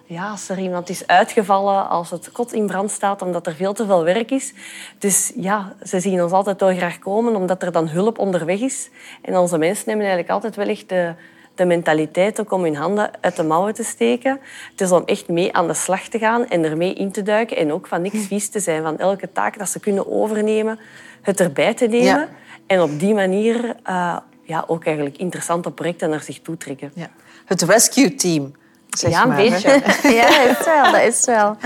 ja, 0.08 0.30
als 0.30 0.48
er 0.48 0.58
iemand 0.58 0.88
is 0.88 1.06
uitgevallen, 1.06 1.88
als 1.88 2.10
het 2.10 2.32
kot 2.32 2.52
in 2.52 2.66
brand 2.66 2.90
staat, 2.90 3.22
omdat 3.22 3.46
er 3.46 3.54
veel 3.54 3.72
te 3.72 3.86
veel 3.86 4.04
werk 4.04 4.30
is. 4.30 4.54
Dus 4.98 5.32
ja, 5.36 5.76
ze 5.82 6.00
zien 6.00 6.22
ons 6.22 6.32
altijd 6.32 6.60
wel 6.60 6.76
graag 6.76 6.98
komen, 6.98 7.36
omdat 7.36 7.62
er 7.62 7.72
dan 7.72 7.88
hulp 7.88 8.18
onderweg 8.18 8.60
is. 8.60 8.90
En 9.22 9.36
onze 9.36 9.58
mensen 9.58 9.84
nemen 9.86 10.04
eigenlijk 10.04 10.32
altijd 10.32 10.56
wel 10.56 10.68
echt 10.68 10.88
de, 10.88 11.14
de 11.56 11.64
mentaliteit 11.64 12.40
ook 12.40 12.52
om 12.52 12.62
hun 12.62 12.76
handen 12.76 13.10
uit 13.20 13.36
de 13.36 13.42
mouwen 13.42 13.74
te 13.74 13.84
steken. 13.84 14.40
Het 14.70 14.80
is 14.80 14.90
om 14.90 15.02
echt 15.04 15.28
mee 15.28 15.52
aan 15.52 15.66
de 15.66 15.74
slag 15.74 16.08
te 16.08 16.18
gaan 16.18 16.48
en 16.48 16.64
ermee 16.64 16.94
in 16.94 17.12
te 17.12 17.22
duiken 17.22 17.56
en 17.56 17.72
ook 17.72 17.86
van 17.86 18.02
niks 18.02 18.26
vies 18.26 18.48
te 18.48 18.60
zijn. 18.60 18.82
Van 18.82 18.98
elke 18.98 19.32
taak 19.32 19.58
dat 19.58 19.68
ze 19.68 19.80
kunnen 19.80 20.12
overnemen, 20.12 20.78
het 21.22 21.40
erbij 21.40 21.74
te 21.74 21.86
nemen. 21.86 22.04
Ja. 22.04 22.28
En 22.66 22.82
op 22.82 22.98
die 22.98 23.14
manier 23.14 23.64
uh, 23.64 24.16
ja, 24.42 24.64
ook 24.66 24.84
eigenlijk 24.84 25.16
interessante 25.16 25.70
projecten 25.70 26.10
naar 26.10 26.22
zich 26.22 26.40
toe 26.40 26.56
trekken. 26.56 26.92
Ja. 26.94 27.10
Het 27.44 27.62
rescue 27.62 28.14
team. 28.14 28.52
Zeg 28.98 29.10
ja, 29.10 29.22
een 29.22 29.28
maar, 29.28 29.38
hè. 29.38 29.50
beetje. 29.50 29.82
Ja, 30.18 30.46
dat 30.46 30.58
is 30.58 30.64
wel. 30.64 30.92
Dat 30.92 31.02
is 31.02 31.24
wel. 31.24 31.56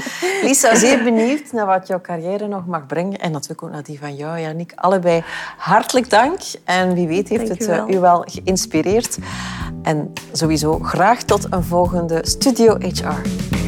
Lisa, 0.42 0.74
zeer 0.74 1.02
benieuwd 1.02 1.52
naar 1.52 1.66
wat 1.66 1.86
jouw 1.86 2.00
carrière 2.00 2.46
nog 2.46 2.66
mag 2.66 2.86
brengen. 2.86 3.18
En 3.18 3.32
natuurlijk 3.32 3.62
ook 3.62 3.70
naar 3.70 3.82
die 3.82 3.98
van 3.98 4.14
jou, 4.16 4.40
Janik. 4.40 4.72
Allebei 4.74 5.24
hartelijk 5.56 6.10
dank. 6.10 6.40
En 6.64 6.94
wie 6.94 7.06
weet 7.06 7.28
heeft 7.28 7.46
Dank 7.46 7.60
het 7.60 7.68
u 7.68 7.72
eh, 7.72 7.76
wel. 7.76 7.94
u 7.94 7.98
wel 7.98 8.24
geïnspireerd. 8.26 9.18
En 9.82 10.12
sowieso 10.32 10.78
graag 10.78 11.22
tot 11.22 11.46
een 11.50 11.64
volgende 11.64 12.18
Studio 12.22 12.76
HR. 12.78 13.59